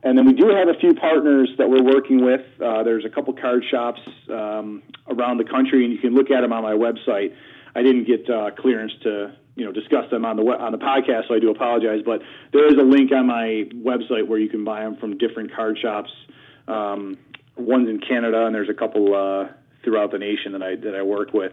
[0.02, 2.42] And then we do have a few partners that we're working with.
[2.62, 4.00] Uh, there's a couple card shops
[4.30, 7.34] um, around the country, and you can look at them on my website.
[7.74, 11.26] I didn't get uh, clearance to you know discuss them on the on the podcast,
[11.26, 12.02] so I do apologize.
[12.04, 15.52] But there is a link on my website where you can buy them from different
[15.52, 16.10] card shops.
[16.68, 17.18] Um,
[17.56, 19.52] one's in Canada, and there's a couple uh,
[19.82, 21.52] throughout the nation that I that I work with.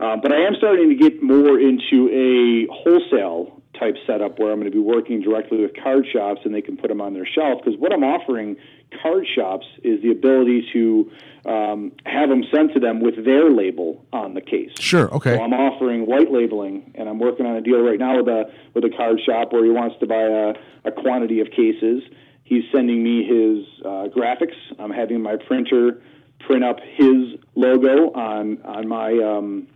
[0.00, 4.58] Um, but I am starting to get more into a wholesale type setup where I'm
[4.58, 7.26] going to be working directly with card shops and they can put them on their
[7.26, 7.60] shelf.
[7.62, 8.56] Because what I'm offering
[9.02, 11.10] card shops is the ability to
[11.46, 14.70] um, have them sent to them with their label on the case.
[14.78, 15.12] Sure.
[15.14, 15.36] Okay.
[15.36, 18.52] So I'm offering white labeling, and I'm working on a deal right now with a
[18.74, 22.02] with a card shop where he wants to buy a, a quantity of cases.
[22.44, 24.56] He's sending me his uh, graphics.
[24.78, 26.02] I'm having my printer
[26.40, 29.68] print up his logo on on my um,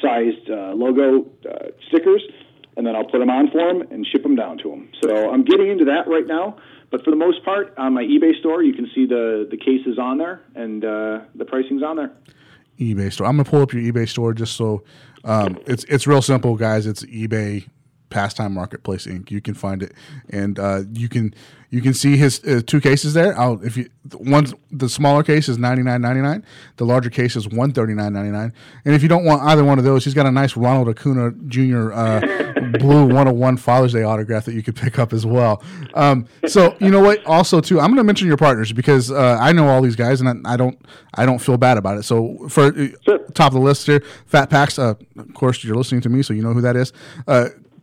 [0.00, 2.22] sized uh, logo uh, stickers,
[2.76, 4.90] and then I'll put them on for them and ship them down to them.
[5.02, 6.56] So I'm getting into that right now.
[6.90, 9.98] But for the most part, on my eBay store, you can see the the cases
[9.98, 12.12] on there and uh, the pricing's on there.
[12.80, 13.26] eBay store.
[13.26, 14.82] I'm gonna pull up your eBay store just so
[15.24, 16.86] um, it's it's real simple, guys.
[16.86, 17.68] It's eBay
[18.10, 19.30] Pastime Marketplace Inc.
[19.30, 19.92] You can find it,
[20.28, 21.34] and uh, you can
[21.70, 23.38] you can see his uh, two cases there.
[23.38, 26.44] I'll, if you the the smaller case is ninety nine ninety nine,
[26.76, 28.52] the larger case is one thirty nine ninety nine.
[28.84, 31.30] And if you don't want either one of those, he's got a nice Ronald Acuna
[31.46, 31.92] Jr.
[31.92, 32.20] Uh,
[32.78, 35.62] blue one hundred one Father's Day autograph that you could pick up as well.
[35.94, 37.24] Um, so you know what?
[37.24, 40.20] Also, too, I'm going to mention your partners because uh, I know all these guys,
[40.20, 40.78] and I, I don't
[41.14, 42.02] I don't feel bad about it.
[42.02, 43.18] So for uh, Sure.
[43.34, 44.78] top of the list here, Fat Packs.
[44.78, 46.92] Uh, of course, you're listening to me, so you know who that is.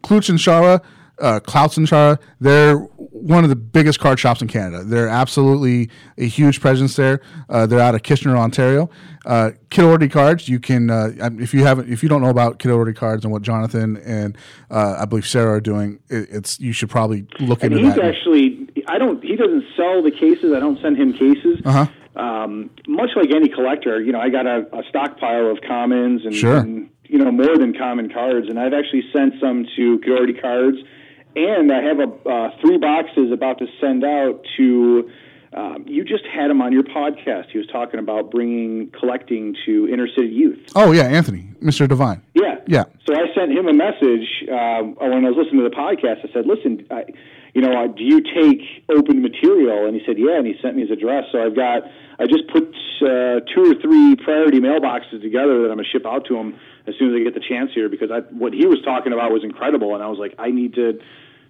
[0.08, 0.82] Klutz and Shara,
[1.20, 2.18] uh, Clouts and Shara.
[2.40, 4.84] They're one of the biggest card shops in Canada.
[4.86, 7.20] They're absolutely a huge presence there.
[7.50, 8.90] Uh, they're out of Kitchener, Ontario.
[9.26, 10.48] Uh, Kid Cards.
[10.48, 13.34] You can uh, if you haven't if you don't know about Kid Ordy Cards and
[13.34, 14.38] what Jonathan and
[14.72, 17.96] uh, I believe Sarah are doing, it, it's you should probably look And into he's
[17.96, 18.06] that.
[18.06, 20.54] actually, I don't, he doesn't sell the cases.
[20.54, 21.60] I don't send him cases.
[21.66, 21.88] Uh-huh.
[22.16, 26.34] Um, much like any collector, you know, I got a, a stockpile of commons and,
[26.34, 26.58] Sure.
[26.58, 28.48] and, you know, more than common cards.
[28.50, 30.78] And I've actually sent some to Coyote Cards.
[31.36, 35.10] And I have a uh, three boxes about to send out to.
[35.54, 37.52] Um, you just had him on your podcast.
[37.52, 40.60] He was talking about bringing collecting to inner city youth.
[40.76, 41.88] oh yeah, Anthony, Mr.
[41.88, 42.22] Divine.
[42.34, 42.56] Yeah.
[42.68, 42.84] Yeah.
[43.08, 46.28] So I sent him a message uh, when I was listening to the podcast.
[46.28, 47.06] I said, "Listen, I,
[47.54, 50.76] you know, uh, do you take open material?" And he said, "Yeah." And he sent
[50.76, 51.26] me his address.
[51.32, 51.84] So I've got.
[52.20, 52.68] I just put
[53.02, 56.96] uh, two or three priority mailboxes together that I'm gonna ship out to him as
[56.98, 59.44] soon as I get the chance here because I, what he was talking about was
[59.44, 61.00] incredible, and I was like, I need to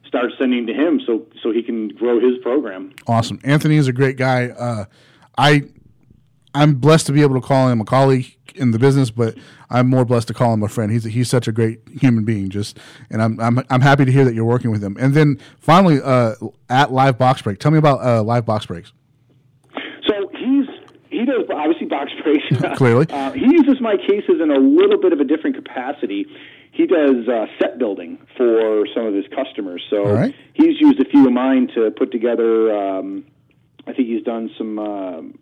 [0.07, 2.93] start sending to him so so he can grow his program.
[3.07, 3.39] Awesome.
[3.43, 4.47] Anthony is a great guy.
[4.49, 4.85] Uh,
[5.37, 5.63] I
[6.53, 9.37] I'm blessed to be able to call him a colleague in the business, but
[9.69, 10.91] I'm more blessed to call him a friend.
[10.91, 12.49] He's he's such a great human being.
[12.49, 12.79] Just
[13.09, 14.97] and I'm I'm I'm happy to hear that you're working with him.
[14.99, 16.35] And then finally, uh,
[16.69, 18.91] at Live Box Break, tell me about uh, Live Box Breaks.
[21.27, 22.45] Does obviously box breaks.
[22.77, 23.05] Clearly.
[23.09, 26.25] uh, he uses my cases in a little bit of a different capacity.
[26.71, 29.83] He does uh, set building for some of his customers.
[29.89, 30.35] So right.
[30.53, 32.71] he's used a few of mine to put together.
[32.71, 33.25] Um,
[33.85, 34.79] I think he's done some.
[34.79, 35.39] um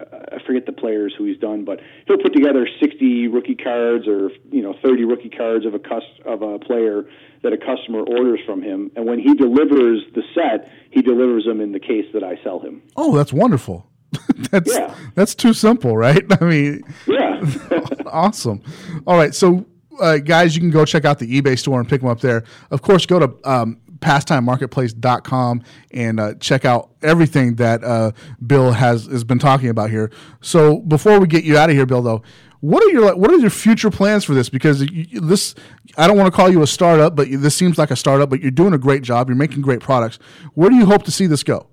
[0.00, 4.30] I forget the players who he's done, but he'll put together 60 rookie cards or
[4.50, 7.04] you know 30 rookie cards of a cus- of a player
[7.42, 11.60] that a customer orders from him, and when he delivers the set, he delivers them
[11.60, 12.82] in the case that I sell him.
[12.96, 13.87] Oh, that's wonderful.
[14.50, 14.94] that's Yeah.
[15.14, 16.24] that's too simple, right?
[16.40, 17.42] I mean, Yeah.
[18.06, 18.62] awesome.
[19.06, 19.66] All right, so
[20.00, 22.44] uh, guys, you can go check out the eBay store and pick them up there.
[22.70, 28.12] Of course, go to um, pastimemarketplace.com and uh, check out everything that uh,
[28.46, 30.10] Bill has has been talking about here.
[30.40, 32.22] So before we get you out of here, Bill, though,
[32.60, 34.48] what are your what are your future plans for this?
[34.48, 35.54] Because you, this,
[35.96, 38.30] I don't want to call you a startup, but this seems like a startup.
[38.30, 39.28] But you're doing a great job.
[39.28, 40.18] You're making great products.
[40.54, 41.66] Where do you hope to see this go?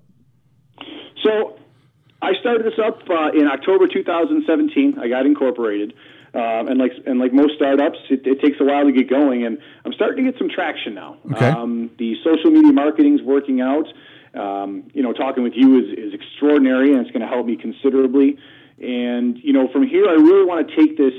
[2.26, 4.98] I started this up uh, in October 2017.
[4.98, 5.94] I got incorporated.
[6.34, 9.46] Um, and like and like most startups, it, it, takes a while to get going.
[9.46, 11.16] And I'm starting to get some traction now.
[11.32, 11.48] Okay.
[11.48, 13.86] Um, the social media marketing is working out.
[14.34, 17.56] Um, you know, talking with you is, is extraordinary, and it's going to help me
[17.56, 18.36] considerably.
[18.82, 21.14] And you know, from here, I really want to take this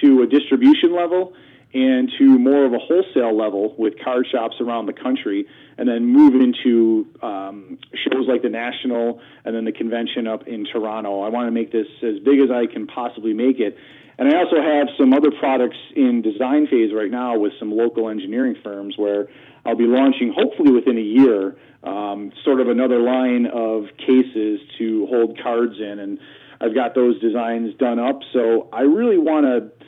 [0.00, 1.34] to a distribution level
[1.74, 5.46] and to more of a wholesale level with card shops around the country,
[5.78, 10.66] and then move into um, shows like the National and then the convention up in
[10.66, 11.22] Toronto.
[11.22, 13.76] I want to make this as big as I can possibly make it.
[14.18, 18.08] And I also have some other products in design phase right now with some local
[18.08, 19.28] engineering firms where
[19.64, 25.06] I'll be launching, hopefully within a year, um, sort of another line of cases to
[25.06, 25.98] hold cards in.
[25.98, 26.18] And
[26.60, 28.20] I've got those designs done up.
[28.32, 29.86] So I really want to,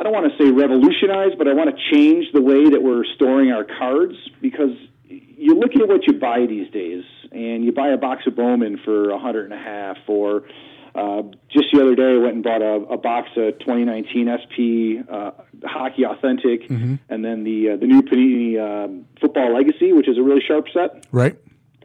[0.00, 3.04] I don't want to say revolutionize, but I want to change the way that we're
[3.14, 4.70] storing our cards because
[5.08, 8.78] you look at what you buy these days, and you buy a box of Bowman
[8.84, 10.44] for a hundred and a half, or
[10.94, 14.56] uh, just the other day, I went and bought a, a box of 2019 SP
[15.10, 15.30] uh,
[15.64, 16.94] Hockey Authentic, Mm-hmm.
[17.08, 20.66] and then the uh, the new Panini um, Football Legacy, which is a really sharp
[20.72, 21.06] set.
[21.12, 21.36] Right.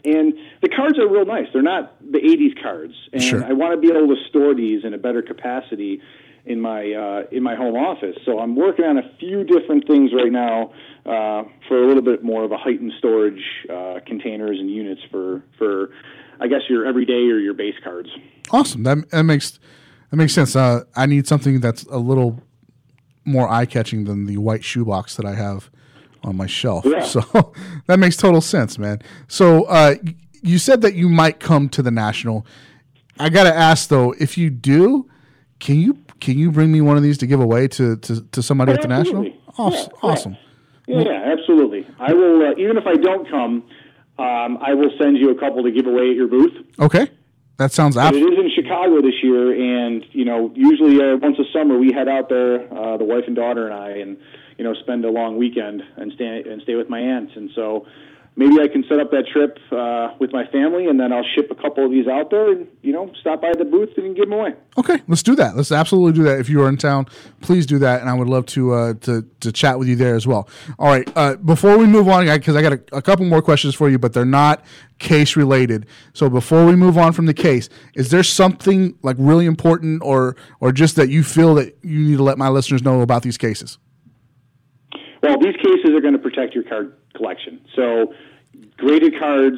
[0.05, 1.47] And the cards are real nice.
[1.51, 3.43] They're not the 80s cards, and Sure.
[3.43, 6.01] I want to be able to store these in a better capacity
[6.47, 8.15] in my uh, in my home office.
[8.25, 10.71] So I'm working on a few different things right now
[11.05, 15.43] uh, for a little bit more of a heightened storage uh, containers and units for
[15.57, 15.89] for
[16.39, 18.09] I guess your everyday or your base cards.
[18.51, 18.83] Awesome.
[18.83, 19.59] That that makes
[20.09, 20.55] that makes sense.
[20.55, 22.41] Uh, I need something that's a little
[23.25, 25.69] more eye catching than the white shoebox that I have
[26.23, 26.85] on my shelf.
[26.85, 27.03] Yeah.
[27.07, 27.53] So
[27.87, 29.01] that makes total sense, man.
[29.27, 29.95] So uh,
[30.41, 32.45] you said that you might come to the national.
[33.19, 35.09] I gotta ask though, if you do,
[35.59, 38.43] can you can you bring me one of these to give away to to, to
[38.43, 39.31] somebody at the national?
[39.57, 39.91] Awesome.
[39.91, 40.37] Yeah, awesome.
[40.87, 41.87] Yeah, yeah, absolutely.
[41.99, 43.63] I will uh, even if I don't come,
[44.19, 46.53] um, I will send you a couple to give away at your booth.
[46.79, 47.09] Okay.
[47.57, 51.17] That sounds But it absolutely is in Chicago this year, and you know, usually uh,
[51.17, 54.17] once a summer we head out there, uh, the wife and daughter and I, and
[54.59, 57.33] you know, spend a long weekend and stay and stay with my aunts.
[57.35, 57.87] And so
[58.37, 61.49] maybe I can set up that trip uh, with my family, and then I'll ship
[61.51, 64.29] a couple of these out there, and you know, stop by the booth and give
[64.29, 64.53] them away.
[64.77, 65.57] Okay, let's do that.
[65.57, 66.39] Let's absolutely do that.
[66.39, 67.07] If you are in town,
[67.41, 70.15] please do that, and I would love to uh, to to chat with you there
[70.15, 70.47] as well.
[70.79, 71.11] All right.
[71.17, 73.97] Uh, before we move on, because I got a, a couple more questions for you,
[73.97, 74.63] but they're not
[74.99, 75.85] case related.
[76.13, 80.35] So before we move on from the case, is there something like really important, or
[80.59, 83.37] or just that you feel that you need to let my listeners know about these
[83.37, 83.79] cases?
[85.23, 87.59] Well, these cases are going to protect your card collection.
[87.75, 88.13] So,
[88.77, 89.57] graded cards,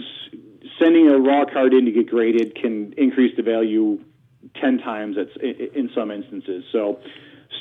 [0.80, 4.00] sending a raw card in to get graded can increase the value
[4.62, 6.64] 10 times that's in some instances.
[6.72, 7.00] So,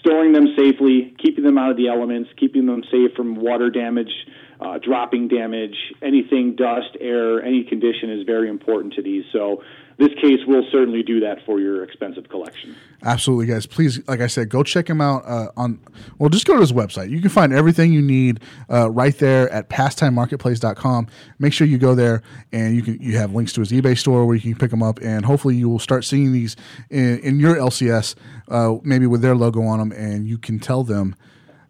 [0.01, 4.13] storing them safely, keeping them out of the elements, keeping them safe from water damage,
[4.61, 9.25] uh, dropping damage, anything, dust, air, any condition is very important to these.
[9.33, 9.63] So,
[9.99, 12.77] this case will certainly do that for your expensive collection.
[13.03, 13.67] Absolutely, guys.
[13.67, 15.81] Please, like I said, go check him out uh, on.
[16.19, 17.11] Well, just go to his website.
[17.11, 18.39] You can find everything you need
[18.71, 21.09] uh, right there at pastimemarketplace.com.
[21.41, 22.23] Make sure you go there,
[22.53, 24.85] and you can you have links to his eBay store where you can pick them
[24.85, 26.55] up, and hopefully you will start seeing these
[26.91, 28.15] in, in your LCS,
[28.49, 31.17] uh, maybe with their logo on them, and you can tell them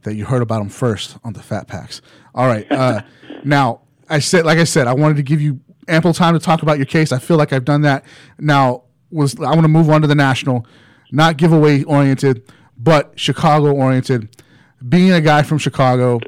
[0.03, 2.03] that you heard about them first on the Fat Packs.
[2.35, 3.01] All right, uh,
[3.45, 6.63] now I said, like I said, I wanted to give you ample time to talk
[6.63, 7.13] about your case.
[7.13, 8.05] I feel like I've done that.
[8.39, 10.67] Now was I want to move on to the national,
[11.11, 12.43] not giveaway oriented,
[12.77, 14.43] but Chicago oriented.
[14.89, 16.21] Being a guy from Chicago,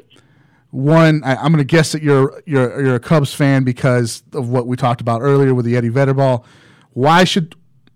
[0.71, 4.49] one I, I'm going to guess that you're you're you're a Cubs fan because of
[4.49, 6.45] what we talked about earlier with the Eddie Vedder ball.
[6.91, 7.55] Why should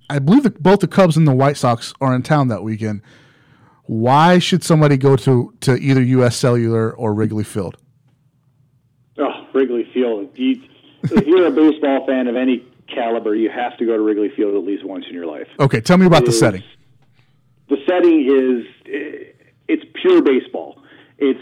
[0.09, 3.01] I believe that both the Cubs and the White Sox are in town that weekend?
[3.83, 6.35] Why should somebody go to to either U.S.
[6.35, 7.77] Cellular or Wrigley Field?
[9.17, 10.33] Oh, Wrigley Field.
[11.11, 14.55] If you're a baseball fan of any caliber, you have to go to Wrigley Field
[14.55, 15.47] at least once in your life.
[15.59, 16.63] Okay, tell me about the Is- setting.
[17.69, 19.31] The setting is eh,
[19.67, 20.81] it's pure baseball.
[21.17, 21.39] It's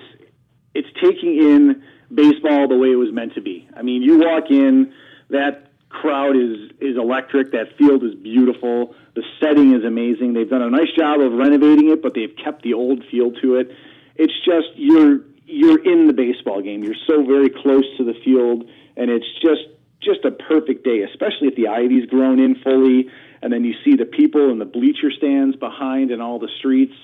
[0.74, 1.84] it's taking in
[2.14, 3.68] baseball the way it was meant to be.
[3.76, 4.93] I mean, you walk in,
[5.30, 7.51] that crowd is is electric.
[7.51, 8.95] That field is beautiful.
[9.16, 10.34] The setting is amazing.
[10.34, 13.55] They've done a nice job of renovating it, but they've kept the old feel to
[13.55, 13.72] it.
[14.16, 16.84] It's just you're you're in the baseball game.
[16.84, 18.64] You're so very close to the field,
[18.98, 19.62] and it's just
[20.02, 23.10] just a perfect day, especially if the ivy's grown in fully,
[23.41, 26.96] and then you see the people in the bleacher stands behind and all the streets.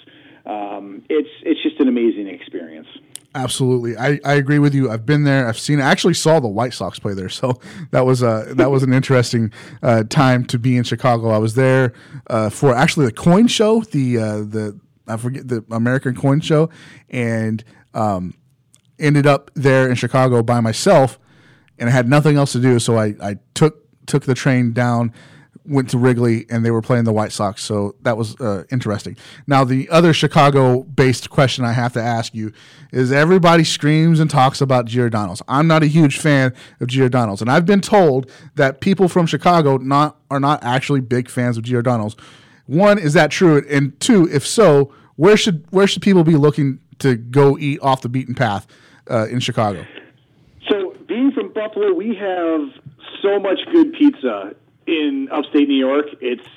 [0.45, 2.87] um, it's it's just an amazing experience.
[3.35, 4.89] Absolutely, I, I agree with you.
[4.89, 5.47] I've been there.
[5.47, 5.79] I've seen.
[5.79, 7.59] I actually saw the White Sox play there, so
[7.91, 9.51] that was uh, that was an interesting
[9.83, 11.29] uh, time to be in Chicago.
[11.29, 11.93] I was there
[12.27, 16.69] uh, for actually the coin show, the uh, the I forget the American Coin Show,
[17.09, 17.63] and
[17.93, 18.33] um,
[18.97, 21.19] ended up there in Chicago by myself,
[21.79, 25.13] and I had nothing else to do, so I, I took took the train down
[25.69, 27.63] went to Wrigley and they were playing the White Sox.
[27.63, 29.15] So that was uh, interesting.
[29.45, 32.51] Now, the other Chicago based question I have to ask you
[32.91, 35.41] is everybody screams and talks about Giordano's.
[35.47, 37.41] I'm not a huge fan of Giordano's.
[37.41, 41.63] And I've been told that people from Chicago not are not actually big fans of
[41.63, 42.15] Giordano's.
[42.65, 43.63] One, is that true?
[43.69, 48.01] And two, if so, where should where should people be looking to go eat off
[48.01, 48.67] the beaten path
[49.09, 49.85] uh, in Chicago?
[51.59, 52.61] So, being from Buffalo, we have
[53.21, 54.55] so much good pizza
[54.87, 56.47] in upstate New York, it's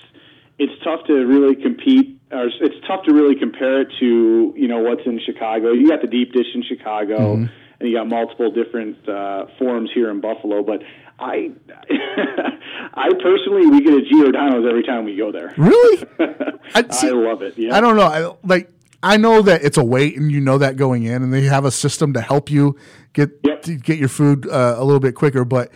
[0.58, 4.78] it's tough to really compete, or it's tough to really compare it to you know
[4.78, 5.72] what's in Chicago.
[5.72, 7.46] You got the deep dish in Chicago, mm-hmm.
[7.80, 10.62] and you got multiple different uh, forms here in Buffalo.
[10.62, 10.82] But
[11.18, 11.50] I,
[12.94, 15.54] I personally, we get a Giordano's every time we go there.
[15.56, 16.06] Really,
[16.74, 17.58] I, see, I love it.
[17.58, 17.76] Yeah.
[17.76, 18.06] I don't know.
[18.06, 18.70] I like.
[19.02, 21.64] I know that it's a wait, and you know that going in, and they have
[21.64, 22.76] a system to help you
[23.12, 23.62] get yep.
[23.62, 25.70] to get your food uh, a little bit quicker, but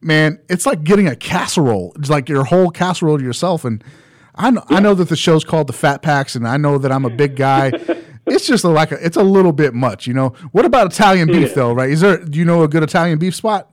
[0.00, 1.92] man, it's like getting a casserole.
[1.98, 3.64] It's like your whole casserole to yourself.
[3.64, 3.82] And
[4.34, 4.76] I know, yeah.
[4.76, 7.10] I know that the show's called the Fat Packs, and I know that I'm a
[7.10, 7.72] big guy.
[8.26, 10.30] it's just like a, it's a little bit much, you know.
[10.52, 11.54] What about Italian beef yeah.
[11.54, 11.72] though?
[11.72, 11.90] Right?
[11.90, 12.18] Is there?
[12.18, 13.72] Do you know a good Italian beef spot?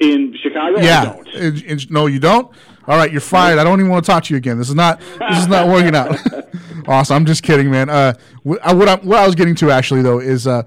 [0.00, 1.16] In Chicago, yeah.
[1.34, 2.52] In, in, no, you don't.
[2.86, 3.58] All right, you're fired.
[3.58, 4.58] I don't even want to talk to you again.
[4.58, 5.00] This is not.
[5.00, 6.16] This is not working out.
[6.88, 7.16] awesome.
[7.16, 7.88] I'm just kidding, man.
[7.88, 10.62] Uh, what I, what I was getting to actually though is uh,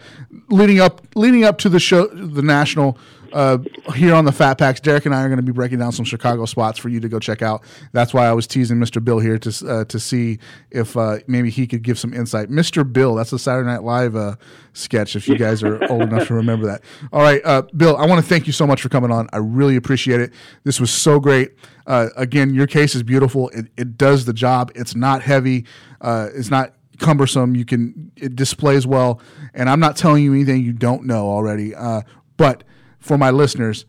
[0.49, 2.97] leading up leading up to the show, the national
[3.33, 3.57] uh,
[3.95, 6.05] here on the Fat Packs, Derek and I are going to be breaking down some
[6.05, 7.63] Chicago spots for you to go check out.
[7.91, 9.03] That's why I was teasing Mr.
[9.03, 12.49] Bill here to uh, to see if uh, maybe he could give some insight.
[12.49, 12.91] Mr.
[12.91, 14.35] Bill, that's a Saturday Night Live uh,
[14.73, 15.15] sketch.
[15.15, 16.81] If you guys are old enough to remember that.
[17.11, 19.27] All right, uh, Bill, I want to thank you so much for coming on.
[19.33, 20.33] I really appreciate it.
[20.63, 21.51] This was so great.
[21.87, 23.49] Uh, again, your case is beautiful.
[23.49, 24.71] It, it does the job.
[24.75, 25.65] It's not heavy.
[26.01, 27.55] it's not cumbersome.
[27.55, 29.19] You can it displays well,
[29.53, 31.75] and I'm not telling you anything you don't know already.
[31.75, 32.01] Uh,
[32.37, 32.63] but
[33.01, 33.85] for my listeners,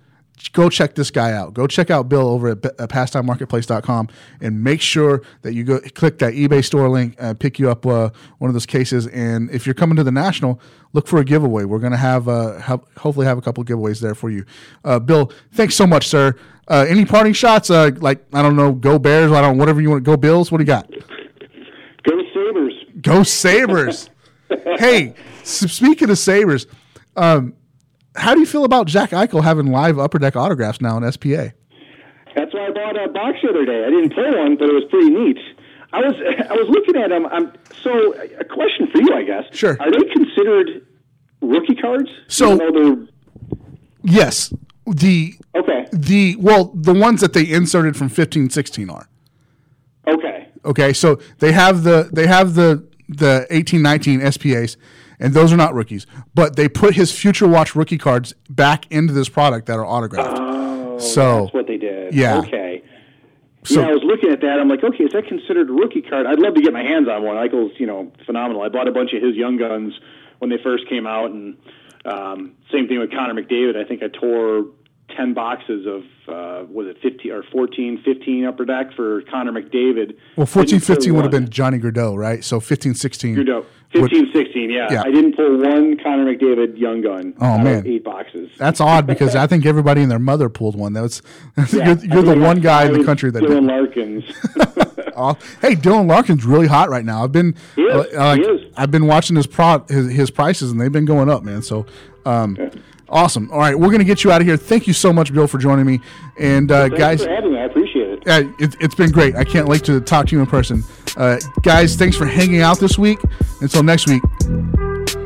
[0.53, 1.55] go check this guy out.
[1.55, 4.09] Go check out Bill over at pastimemarketplace.com
[4.41, 7.87] and make sure that you go click that eBay store link and pick you up
[7.87, 9.07] uh, one of those cases.
[9.09, 10.61] And if you're coming to the national,
[10.93, 11.65] look for a giveaway.
[11.65, 14.45] We're going to have, uh, have, hopefully have a couple of giveaways there for you.
[14.85, 16.35] Uh, Bill, thanks so much, sir.
[16.69, 17.71] Uh, any parting shots?
[17.71, 19.33] Uh, like I don't know, go Bears.
[19.33, 20.05] I don't whatever you want.
[20.05, 20.51] Go Bills.
[20.51, 20.89] What do you got?
[22.05, 22.73] Go Sabres.
[23.01, 24.11] Go Sabres.
[24.79, 26.67] hey, speaking of Sabres.
[27.17, 27.55] Um,
[28.17, 31.53] how do you feel about Jack Eichel having live upper deck autographs now in SPA?
[32.35, 33.85] That's why I bought a box the other day.
[33.85, 35.39] I didn't play one, but it was pretty neat.
[35.93, 36.15] I was
[36.51, 37.27] I was looking at them.
[37.27, 37.53] I'm,
[37.83, 39.45] so a question for you, I guess.
[39.53, 39.77] Sure.
[39.81, 40.87] Are they considered
[41.41, 42.09] rookie cards?
[42.29, 43.07] So
[44.03, 44.53] yes,
[44.87, 49.09] the okay the well the ones that they inserted from 15, 16 are.
[50.09, 50.49] Okay.
[50.65, 54.77] Okay, so they have the they have the the eighteen nineteen SPAs
[55.23, 56.07] and those are not rookies.
[56.35, 60.39] But they put his Future Watch rookie cards back into this product that are autographed.
[60.39, 62.13] Oh, so that's what they did.
[62.13, 62.41] Yeah.
[62.41, 62.83] Okay.
[63.65, 64.59] So yeah, I was looking at that.
[64.59, 66.27] I'm like, okay, is that considered a rookie card?
[66.27, 67.37] I'd love to get my hands on one.
[67.37, 68.63] Eichel's, you know, phenomenal.
[68.63, 69.95] I bought a bunch of his young guns
[70.41, 71.57] when they first came out, and
[72.05, 73.77] um, same thing with Connor McDavid.
[73.77, 74.67] I think I tore
[75.17, 80.17] 10 boxes of uh, was it 15 or 14 15 upper deck for Connor McDavid.
[80.37, 82.45] Well, 14 15 would have been Johnny Gaudreau, right?
[82.45, 83.65] So 15 16 Gaudreau.
[83.93, 84.91] 15 16, yeah.
[84.91, 85.03] yeah.
[85.03, 87.35] I didn't pull one Connor McDavid young gun.
[87.41, 87.87] Oh man.
[87.87, 88.51] eight boxes.
[88.57, 90.93] That's odd because I think everybody and their mother pulled one.
[90.93, 91.21] That's
[91.73, 94.25] yeah, you're, you're the one guy in the country that Dylan Larkins.
[95.17, 97.23] oh, hey, Dylan Larkins really hot right now.
[97.25, 98.15] I've been he is.
[98.15, 98.73] Uh, he is.
[98.77, 101.61] I've been watching his pro his, his prices and they've been going up, man.
[101.61, 101.85] So
[102.25, 102.71] um, yeah.
[103.13, 103.51] Awesome.
[103.53, 104.57] All right, we're going to get you out of here.
[104.57, 106.01] Thank you so much, Bill, for joining me.
[106.39, 107.59] And uh, guys, for having me.
[107.59, 108.27] I appreciate it.
[108.27, 108.81] Uh, it.
[108.81, 109.37] has been great.
[109.37, 110.83] I can't wait to talk to you in person.
[111.15, 113.19] Uh, guys, thanks for hanging out this week.
[113.61, 114.23] Until next week,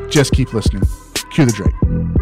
[0.09, 0.83] just keep listening.
[1.31, 2.16] Cue the Drake.